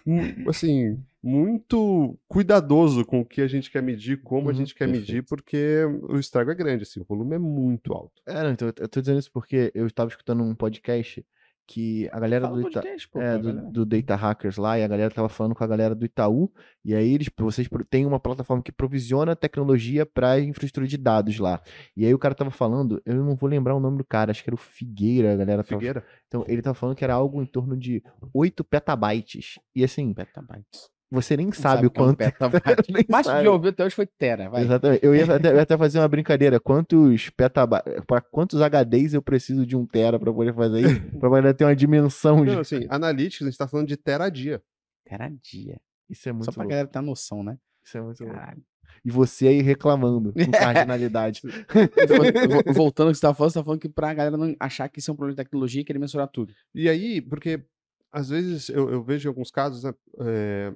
[0.06, 4.76] hum, assim, muito cuidadoso com o que a gente quer medir, como a Uhum, gente
[4.76, 5.28] quer medir, perfeito.
[5.30, 8.22] porque o estrago é grande, assim, o volume é muito alto.
[8.28, 11.26] É, não, então, eu tô dizendo isso porque eu estava escutando um podcast
[11.66, 12.82] que a galera do, Ita...
[13.10, 13.72] pô, é, do, galera.
[13.72, 16.52] do Data Hackers lá, e a galera tava falando com a galera do Itaú,
[16.84, 21.62] e aí eles, vocês têm uma plataforma que provisiona tecnologia para infraestrutura de dados lá.
[21.96, 24.44] E aí o cara tava falando, eu não vou lembrar o nome do cara, acho
[24.44, 25.80] que era o Figueira, a galera tava...
[25.80, 26.06] Figueira?
[26.28, 28.04] Então ele tava falando que era algo em torno de
[28.34, 29.58] 8 petabytes.
[29.74, 30.93] E assim, Petabytes.
[31.14, 32.18] Você nem Não sabe o que é um quanto.
[32.18, 32.92] petabyte.
[32.92, 33.42] Nem O máximo sabe.
[33.44, 34.64] que eu ouvi até hoje foi tera, vai.
[34.64, 35.06] Exatamente.
[35.06, 36.60] Eu ia até, eu ia até fazer uma brincadeira.
[36.60, 41.02] Quantos petabytes, para quantos HDs eu preciso de um tera para poder fazer isso?
[41.20, 42.52] Para poder ter uma dimensão de.
[42.52, 44.62] Não, assim, Analytics, a gente tá falando de tera a dia.
[45.06, 45.80] Tera dia.
[46.10, 46.70] Isso é muito Só pra louco.
[46.72, 47.58] galera ter noção, né?
[47.84, 48.38] Isso é muito louco.
[48.38, 48.62] Caralho.
[49.06, 51.42] E você aí reclamando com cardinalidade.
[51.46, 54.88] Vo- Voltando ao que você tava falando, você tava falando que pra galera não achar
[54.90, 56.54] que isso é um problema de tecnologia e querer mensurar tudo.
[56.74, 57.64] E aí, porque
[58.12, 60.74] às vezes eu, eu vejo em alguns casos né, é,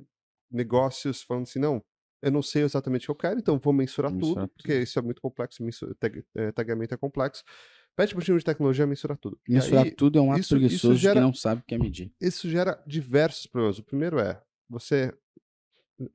[0.52, 1.84] negócios falando assim, não,
[2.22, 4.98] eu não sei exatamente o que eu quero, então vou mensurar, Mensurar tudo, porque isso
[4.98, 5.64] é muito complexo,
[6.00, 7.44] tag, é, tagamento é complexo.
[7.96, 9.40] Pede pro time de tecnologia mensurar tudo.
[9.48, 11.66] E Mensurar aí, tudo é um ato isso- isso preguiçoso gera- que não sabe o
[11.66, 12.12] que é medir.
[12.22, 13.80] isso gera diversos problemas.
[13.80, 15.14] O primeiro é, você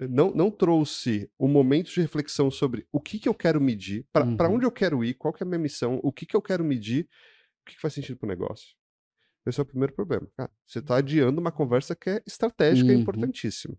[0.09, 4.25] não, não trouxe o momento de reflexão sobre o que, que eu quero medir, para
[4.49, 4.55] Uhum.
[4.57, 6.65] onde eu quero ir, qual que é a minha missão, o que, que eu quero
[6.65, 7.09] medir,
[7.63, 8.77] o que, que faz sentido pro negócio.
[9.45, 10.29] Esse é o primeiro problema.
[10.37, 13.01] Cara, você está adiando uma conversa que é estratégica e Uhum.
[13.01, 13.77] importantíssima.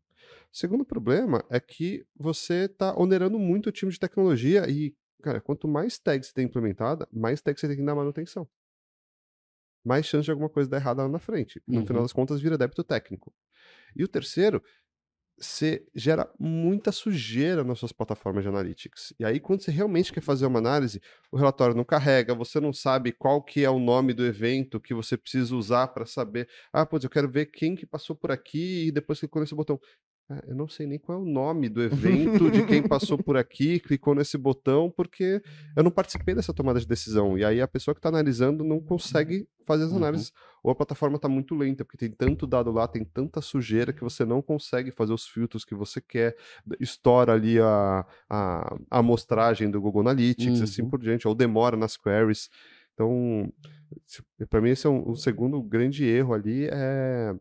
[0.52, 5.42] O segundo problema é que você está onerando muito o time de tecnologia e, cara,
[5.42, 8.48] quanto mais tags você tem implementada, mais tags você tem que dar manutenção.
[9.86, 11.62] Mais chance de alguma coisa dar errada lá na frente.
[11.68, 11.86] No Uhum.
[11.86, 13.34] final das contas, vira débito técnico.
[13.96, 14.64] E o terceiro,
[15.40, 19.14] você gera muita sujeira nas suas plataformas de analytics.
[19.20, 21.02] E aí, quando você realmente quer fazer uma análise,
[21.32, 24.94] o relatório não carrega, você não sabe qual que é o nome do evento que
[24.94, 26.50] você precisa usar para saber.
[26.74, 29.80] Ah, pois eu quero ver quem que passou por aqui e depois clicou nesse botão.
[30.30, 33.36] Ah, Eu não sei nem qual é o nome do evento, de quem passou por
[33.36, 35.42] aqui, clicou nesse botão, porque
[35.76, 37.38] eu não participei dessa tomada de decisão.
[37.38, 39.98] E aí a pessoa que está analisando não consegue fazer as Uhum.
[39.98, 40.32] análises.
[40.64, 44.02] Ou a plataforma está muito lenta, porque tem tanto dado lá, tem tanta sujeira que
[44.02, 46.38] você não consegue fazer os filtros que você quer,
[46.80, 50.90] estoura ali a, a, a amostragem do Google Analytics, assim Uhum.
[50.90, 52.50] por diante, ou demora nas queries.
[52.94, 53.52] Então,
[54.50, 57.36] para mim, esse é um, o segundo grande erro ali, é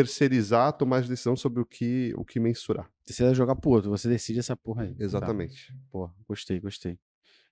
[0.00, 2.90] hum, terceirizar, tomar decisão sobre o que, o que mensurar.
[3.04, 4.94] Você vai jogar pro outro, você decide essa porra aí.
[4.94, 5.04] Tá.
[5.04, 5.74] Exatamente.
[5.90, 6.98] Pô, gostei, gostei.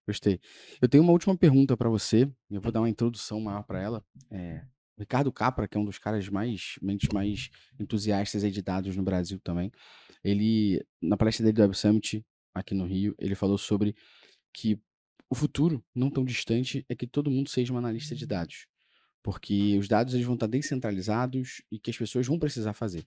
[0.07, 0.41] Gostei.
[0.81, 4.05] Eu tenho uma última pergunta pra você, eu vou dar uma introdução maior pra ela.
[4.31, 4.63] É,
[4.97, 8.97] o Ricardo Capra, que é um dos caras mais, mentes mais entusiastas aí de dados
[8.97, 9.71] no Brasil também,
[10.23, 12.25] ele, na palestra dele do Web Summit,
[12.55, 13.95] aqui no Rio, ele falou sobre
[14.53, 14.81] que
[15.29, 18.67] o futuro, não tão distante, é que todo mundo seja um analista de dados.
[19.27, 23.05] Porque os dados eles vão estar descentralizados e que as pessoas vão precisar fazer.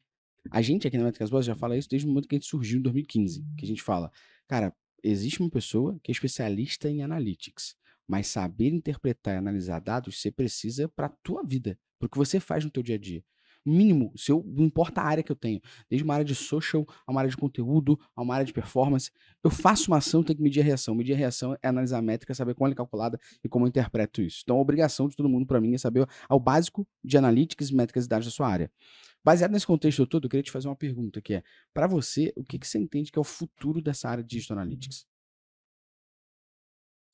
[0.52, 2.46] A gente aqui na Métricas Boas já fala isso desde o momento que a gente
[2.46, 4.12] surgiu em 2015, que a gente fala,
[4.46, 7.74] cara, existe uma pessoa que é especialista em analytics,
[8.06, 12.18] mas saber interpretar e analisar dados você precisa para a tua vida, para o que
[12.18, 13.24] você faz no teu dia a dia.
[13.66, 16.86] Mínimo, se eu, não importa a área que eu tenho, desde uma área de social,
[17.06, 19.12] a uma área de conteúdo, a uma área de performance,
[19.44, 20.96] eu faço uma ação, tenho que medir a reação.
[20.96, 23.70] Medir a reação é analisar a métrica, saber como ela é calculada e como eu
[23.70, 24.42] interpreto isso.
[24.44, 28.06] Então, a obrigação de todo mundo para mim é saber o básico de analytics, métricas
[28.06, 28.72] e dados da sua área.
[29.24, 31.44] Baseado nesse contexto todo, eu queria te fazer uma pergunta, que é,
[31.74, 34.58] para você, o que, que você entende que é o futuro dessa área de Digital
[34.58, 35.06] Analytics?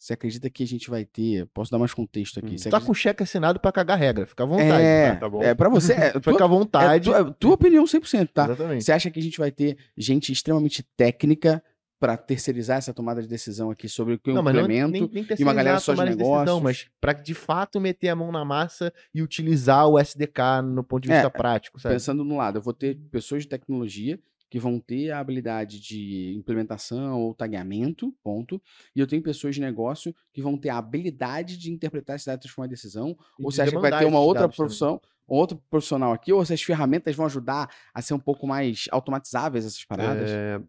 [0.06, 1.48] Você acredita que a gente vai ter.
[1.48, 2.54] Posso dar mais contexto aqui?
[2.54, 2.58] Hum.
[2.60, 4.28] Você Tá acredita- com cheque assinado pra cagar regra.
[4.28, 4.84] Fica à vontade.
[4.84, 5.42] É, tá bom.
[5.42, 5.94] é para você.
[5.94, 7.06] É, tua, Fica à é vontade.
[7.06, 8.46] tua, tua opinião 100%, tá?
[8.46, 8.84] Exatamente.
[8.84, 11.64] Você acha que a gente vai ter gente extremamente técnica
[12.00, 14.92] para terceirizar essa tomada de decisão aqui sobre o que eu Não, mas não, implemento?
[14.92, 16.62] nem, nem e uma galera só de negócios.
[16.62, 21.04] mas pra de fato meter a mão na massa e utilizar o SDK no ponto
[21.06, 21.96] de É, vista prático, sabe?
[21.96, 24.20] Pensando no lado, eu vou ter pessoas de tecnologia
[24.50, 28.62] que vão ter a habilidade de implementação ou tagueamento, ponto.
[28.96, 32.42] E eu tenho pessoas de negócio que vão ter a habilidade de interpretar esses dados
[32.42, 33.10] e transformar em decisão.
[33.40, 34.68] E ou de você acha que vai ter uma outra dados também.
[34.68, 39.66] profissão, outro profissional aqui, ou essas ferramentas vão ajudar a ser um pouco mais automatizáveis
[39.66, 40.30] essas paradas?
[40.30, 40.62] É,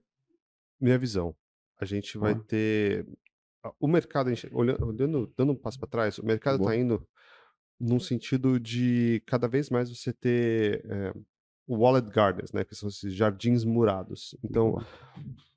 [0.80, 1.34] minha visão.
[1.78, 2.38] A gente vai Ah.
[2.48, 3.06] ter.
[3.78, 7.06] O mercado, olhando, dando um passo para trás, o mercado está indo
[7.78, 11.12] num sentido de cada vez mais você ter é,
[11.68, 12.64] wallet gardens, né?
[12.64, 14.36] Que são esses jardins murados.
[14.42, 14.78] Então,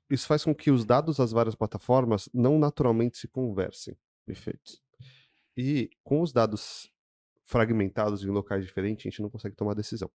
[0.08, 3.96] isso faz com que os dados das várias plataformas não naturalmente se conversem.
[4.26, 4.78] Perfeito.
[5.56, 6.90] E com os dados
[7.44, 10.10] fragmentados em locais diferentes, a gente não consegue tomar decisão.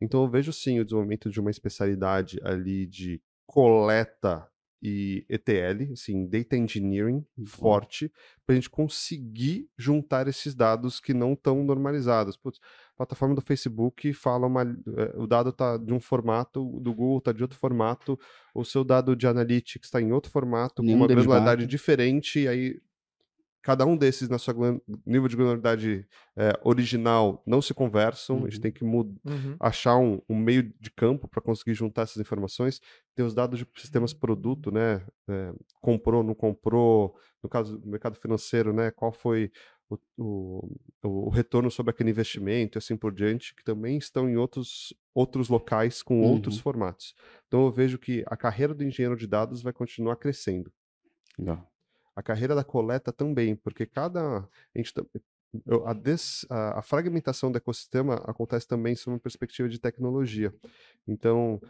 [0.00, 4.49] Então eu vejo sim o desenvolvimento de uma especialidade ali de coleta
[4.82, 8.10] e ETL, assim, data engineering forte,
[8.46, 12.36] para a gente conseguir juntar esses dados que não estão normalizados.
[12.36, 12.58] Putz,
[12.94, 16.94] a plataforma do Facebook fala uma, eh, o dado está de um formato, o do
[16.94, 18.18] Google está de outro formato,
[18.54, 22.40] o seu dado de analytics está em outro formato, com Nenhum uma deles granularidade diferente,
[22.40, 22.80] e aí
[23.62, 24.54] cada um desses na sua
[25.06, 26.06] nível de granularidade
[26.36, 28.60] eh, original não se conversam, a gente Uhum.
[28.60, 29.56] tem que Uhum.
[29.60, 32.80] achar um, um meio de campo para conseguir juntar essas informações.
[33.14, 35.04] Tem os dados de sistemas produto, né?
[35.28, 37.16] É, comprou, não comprou.
[37.42, 38.90] No caso do mercado financeiro, né?
[38.90, 39.50] Qual foi
[39.88, 44.36] o, o, o retorno sobre aquele investimento e assim por diante, que também estão em
[44.36, 46.62] outros, outros locais com outros Uhum.
[46.62, 47.14] formatos.
[47.48, 50.72] Então eu vejo que a carreira do engenheiro de dados vai continuar crescendo.
[51.38, 51.66] Legal.
[52.16, 54.38] A carreira da coleta também, porque cada.
[54.38, 54.92] A, gente,
[55.84, 60.54] a, des- a- a fragmentação do ecossistema acontece também sob uma perspectiva de tecnologia.
[61.06, 61.60] Então,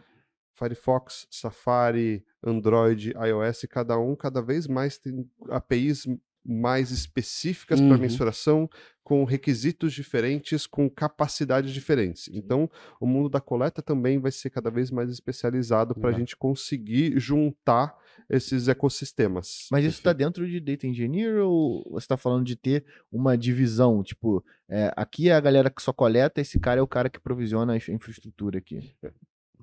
[0.55, 6.07] Firefox, Safari, Android, iOS, cada um cada vez mais tem APIs
[6.43, 7.97] mais específicas para Uhum.
[7.99, 8.69] mensuração,
[9.03, 12.29] com requisitos diferentes, com capacidades diferentes.
[12.33, 12.69] Então,
[12.99, 17.19] o mundo da coleta também vai ser cada vez mais especializado para a gente conseguir
[17.19, 17.95] juntar
[18.29, 19.67] esses ecossistemas.
[19.71, 24.01] Mas isso está dentro de Data Engineer ou você está falando de ter uma divisão?
[24.03, 27.19] Tipo, é, aqui é a galera que só coleta, esse cara é o cara que
[27.19, 28.93] provisiona a infra- infraestrutura aqui.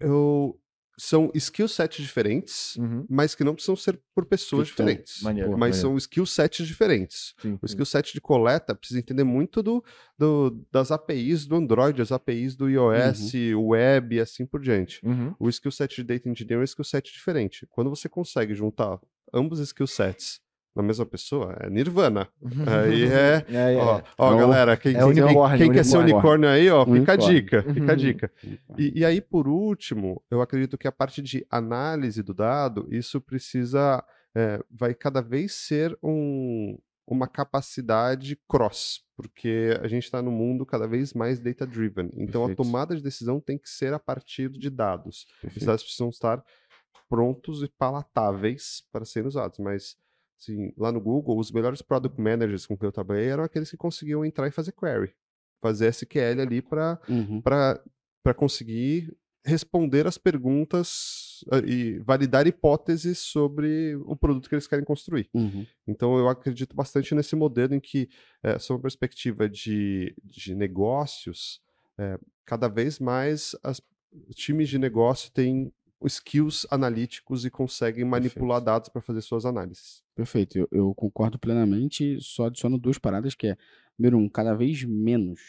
[0.00, 0.58] eu
[0.98, 3.06] são skill sets diferentes, Uhum.
[3.08, 5.22] mas que não precisam ser por pessoas Então, diferentes.
[5.22, 5.76] maneiro, mas maneiro.
[5.80, 7.34] são skill sets diferentes.
[7.40, 9.82] Sim, O skill set de coleta precisa entender muito do,
[10.18, 15.00] do- das APIs do Android, as APIs do iOS, o web e assim por diante.
[15.04, 15.34] Uhum.
[15.38, 17.66] O skill set de data engineering é um skill set diferente.
[17.70, 18.98] Quando você consegue juntar
[19.32, 20.40] ambos os skill sets
[20.78, 22.28] na mesma pessoa, é nirvana.
[22.66, 23.44] Aí é.
[23.48, 23.76] É, é.
[23.76, 26.14] Ó, ó, É o- galera, quem, é quem- unicórnio, quem quer ser unicórnio.
[26.16, 27.28] unicórnio aí, ó, fica a Unicórnio.
[27.42, 27.96] dica, fica a Uhum.
[27.96, 28.32] dica.
[28.78, 33.20] E, e aí, por último, eu acredito que a parte de análise do dado, isso
[33.20, 34.02] precisa,
[34.34, 40.66] é, vai cada vez ser um- uma capacidade cross, porque a gente está num mundo
[40.66, 42.10] cada vez mais data-driven.
[42.14, 42.60] Então, Perfeito.
[42.60, 45.24] a tomada de decisão tem que ser a partir de dados.
[45.36, 45.66] Os Perfeito.
[45.66, 46.44] dados precisam estar
[47.08, 49.96] prontos e palatáveis para serem usados, mas
[50.38, 53.76] assim, lá no Google, os melhores product managers com que eu trabalhei eram aqueles que
[53.76, 55.12] conseguiam entrar e fazer query,
[55.60, 57.40] fazer SQL ali para Uhum.
[57.42, 64.84] para conseguir responder as perguntas ah, e validar hipóteses sobre o produto que eles querem
[64.84, 65.28] construir.
[65.32, 65.66] Uhum.
[65.86, 68.08] Então eu acredito bastante nesse modelo em que,
[68.42, 71.60] eh, sob uma perspectiva de, de negócios,
[71.96, 73.80] é, cada vez mais as,
[74.28, 75.72] os times de negócio têm
[76.06, 80.02] skills analíticos e conseguem manipular dados para fazer suas análises.
[80.14, 83.56] Perfeito, eu, eu concordo plenamente, só adiciono duas paradas que é,
[83.98, 85.40] número um, cada vez menos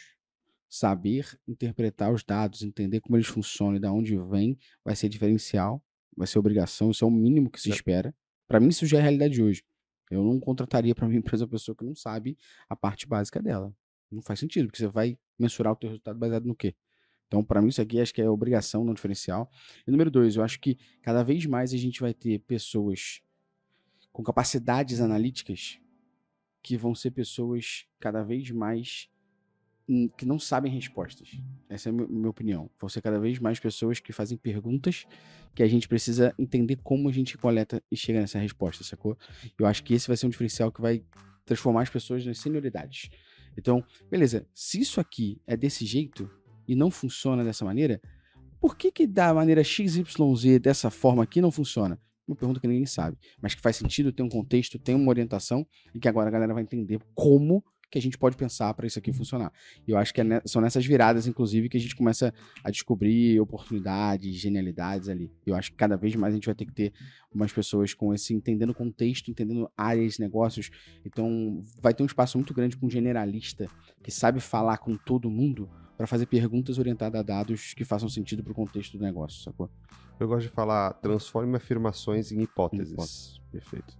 [0.68, 5.82] saber interpretar os dados, entender como eles funcionam e de onde vem, vai ser diferencial,
[6.16, 7.74] vai ser obrigação, isso é o mínimo que se É.
[7.74, 8.14] espera.
[8.46, 9.64] Para mim isso já é a realidade de hoje.
[10.10, 12.36] Eu não contrataria para minha empresa uma pessoa que não sabe
[12.68, 13.72] a parte básica dela.
[14.10, 16.74] Não faz sentido, porque você vai mensurar o teu resultado baseado no quê?
[17.30, 19.48] Então, para mim, isso aqui acho que é obrigação, não diferencial.
[19.86, 23.22] E número dois, eu acho que cada vez mais a gente vai ter pessoas
[24.12, 25.78] com capacidades analíticas
[26.60, 29.08] que vão ser pessoas cada vez mais
[30.16, 31.40] que não sabem respostas.
[31.68, 32.68] Essa é a mi- minha opinião.
[32.80, 35.06] Vão ser cada vez mais pessoas que fazem perguntas
[35.54, 39.16] que a gente precisa entender como a gente coleta e chega nessa resposta, sacou?
[39.56, 41.04] Eu acho que esse vai ser um diferencial que vai
[41.44, 43.08] transformar as pessoas nas senioridades.
[43.56, 46.28] Então, beleza, se isso aqui é desse jeito
[46.70, 48.00] e não funciona dessa maneira,
[48.60, 51.98] por que que da maneira XYZ dessa forma aqui não funciona?
[52.28, 55.66] Uma pergunta que ninguém sabe, mas que faz sentido, tem um contexto, tem uma orientação
[55.92, 59.00] e que agora a galera vai entender como que a gente pode pensar para isso
[59.00, 59.52] aqui funcionar.
[59.84, 62.70] E eu acho que é ne- são nessas viradas, inclusive, que a gente começa a
[62.70, 65.28] descobrir oportunidades, genialidades ali.
[65.44, 66.92] Eu acho que cada vez mais a gente vai ter que ter
[67.34, 70.70] umas pessoas com esse entendendo contexto, entendendo áreas, negócios.
[71.04, 73.66] Então, vai ter um espaço muito grande para um generalista
[74.04, 75.68] que sabe falar com todo mundo
[76.00, 79.68] para fazer perguntas orientadas a dados que façam sentido para o contexto do negócio, sacou?
[80.18, 82.92] Eu gosto de falar, transforme afirmações em hipóteses.
[82.94, 83.40] Hipóteses.
[83.52, 83.98] Perfeito.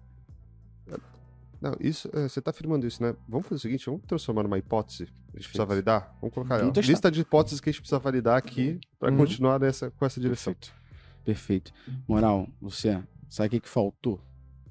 [1.61, 3.15] Não, isso, é, você tá afirmando isso, né?
[3.29, 5.03] Vamos fazer o seguinte, vamos transformar numa hipótese.
[5.29, 6.17] A gente precisa validar?
[6.23, 6.91] Vamos colocar Vamos testar.
[6.91, 9.19] lista de hipóteses que a gente precisa validar aqui para Uhum.
[9.19, 10.55] continuar nessa, com essa direção.
[10.55, 10.75] Perfeito.
[11.23, 11.73] Perfeito.
[12.09, 14.19] Moral, Luciano, sabe o que, que faltou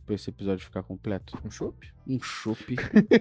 [0.10, 1.38] para esse episódio ficar completo?
[1.46, 1.88] Um chopp?
[2.08, 2.76] Um chopp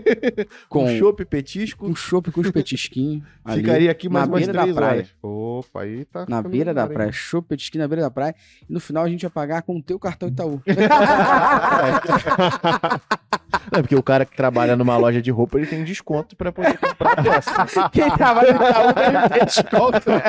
[0.70, 1.86] com Um chopp petisco.
[1.86, 4.92] um chopp com os petisquinhos Ficaria aqui mais na umas beira da três praia.
[4.96, 5.14] horas.
[5.22, 6.24] Opa, aí tá.
[6.26, 8.34] Na beira da praia, chopp petisquinho na beira da praia.
[8.66, 10.62] E no final a gente vai pagar com o teu cartão Itaú.
[13.70, 16.78] Não, porque o cara que trabalha numa loja de roupa, ele tem desconto pra poder
[16.78, 17.90] comprar peça.
[17.90, 20.10] Quem trabalha no Itaú deve ter desconto.
[20.10, 20.22] né?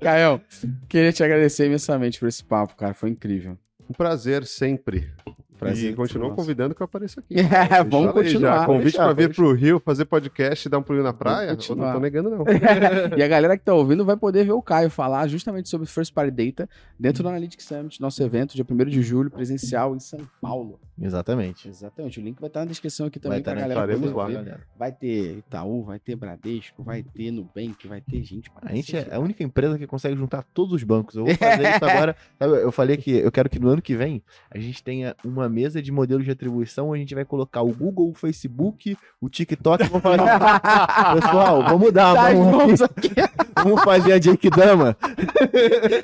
[0.00, 0.40] Caio,
[0.88, 2.94] queria te agradecer imensamente por esse papo, cara.
[2.94, 3.58] Foi incrível.
[3.88, 5.12] Um prazer sempre.
[5.58, 6.36] Prazer e continua nosso.
[6.36, 7.34] convidando que eu apareça aqui.
[7.74, 8.66] É, vamos aí já, continuar.
[8.66, 11.46] Convite pra vir pode pro Rio fazer podcast e dar um pulinho na praia?
[11.46, 11.92] Eu não continuar.
[11.92, 12.44] tô negando, não.
[13.16, 16.12] e a galera que tá ouvindo vai poder ver o Caio falar justamente sobre First
[16.12, 20.20] Party Data dentro do Analytics Summit, nosso evento, dia 1 de julho, presencial em São
[20.40, 20.80] Paulo.
[21.00, 21.68] Exatamente.
[21.68, 24.26] Exatamente, o link vai estar na descrição aqui também estar na galera poder lá.
[24.26, 24.60] ver.
[24.78, 29.14] Vai ter Itaú, vai ter Bradesco, vai ter Nubank, vai ter gente A gente é
[29.14, 31.16] a única empresa que consegue juntar todos os bancos.
[31.16, 32.16] Eu vou fazer isso agora.
[32.38, 35.43] Sabe, eu falei que eu quero que no ano que vem a gente tenha uma
[35.48, 39.84] mesa de modelos de atribuição a gente vai colocar o Google, o Facebook, o TikTok.
[39.88, 40.60] Vamos falar,
[41.20, 43.10] pessoal, vamos dar, Tá, vamos, vamos aqui.
[43.62, 44.96] vamos fazer a Jake Dama.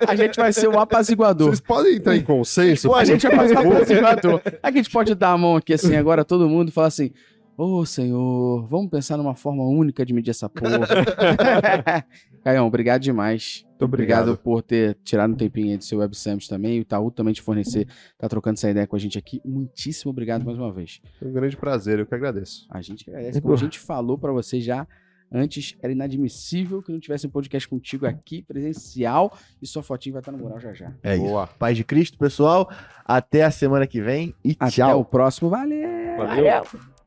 [0.06, 1.48] A gente vai ser o apaziguador.
[1.48, 2.88] Vocês podem entrar em consenso?
[2.88, 4.40] Pô, A gente vai fazer o apaziguador.
[4.62, 7.10] A gente pode dar a mão aqui assim agora, todo mundo, e falar assim:
[7.56, 10.80] Ô senhor, vamos pensar numa forma única de medir essa porra.
[12.42, 13.64] Caião, obrigado demais.
[13.70, 14.36] Muito obrigado.
[14.36, 16.76] por ter tirado um tempinho aí do seu Web Summit também.
[16.76, 17.86] E o Itaú também te fornecer,
[18.18, 19.40] tá trocando essa ideia com a gente aqui.
[19.44, 21.00] Muitíssimo obrigado mais uma vez.
[21.20, 22.66] É um grande prazer, eu que agradeço.
[22.70, 23.40] A gente que agradece.
[23.40, 24.86] Como a gente falou pra você já
[25.32, 30.20] antes, era inadmissível que não tivesse um podcast contigo aqui, presencial, e sua fotinha vai
[30.20, 30.92] estar no mural já já.
[31.02, 31.24] É isso.
[31.24, 31.46] Boa.
[31.46, 32.68] Paz de Cristo, pessoal.
[33.04, 35.00] Até a semana que vem e Até tchau.
[35.00, 35.48] o próximo.
[35.48, 36.16] Valeu!
[36.16, 36.99] Valeu.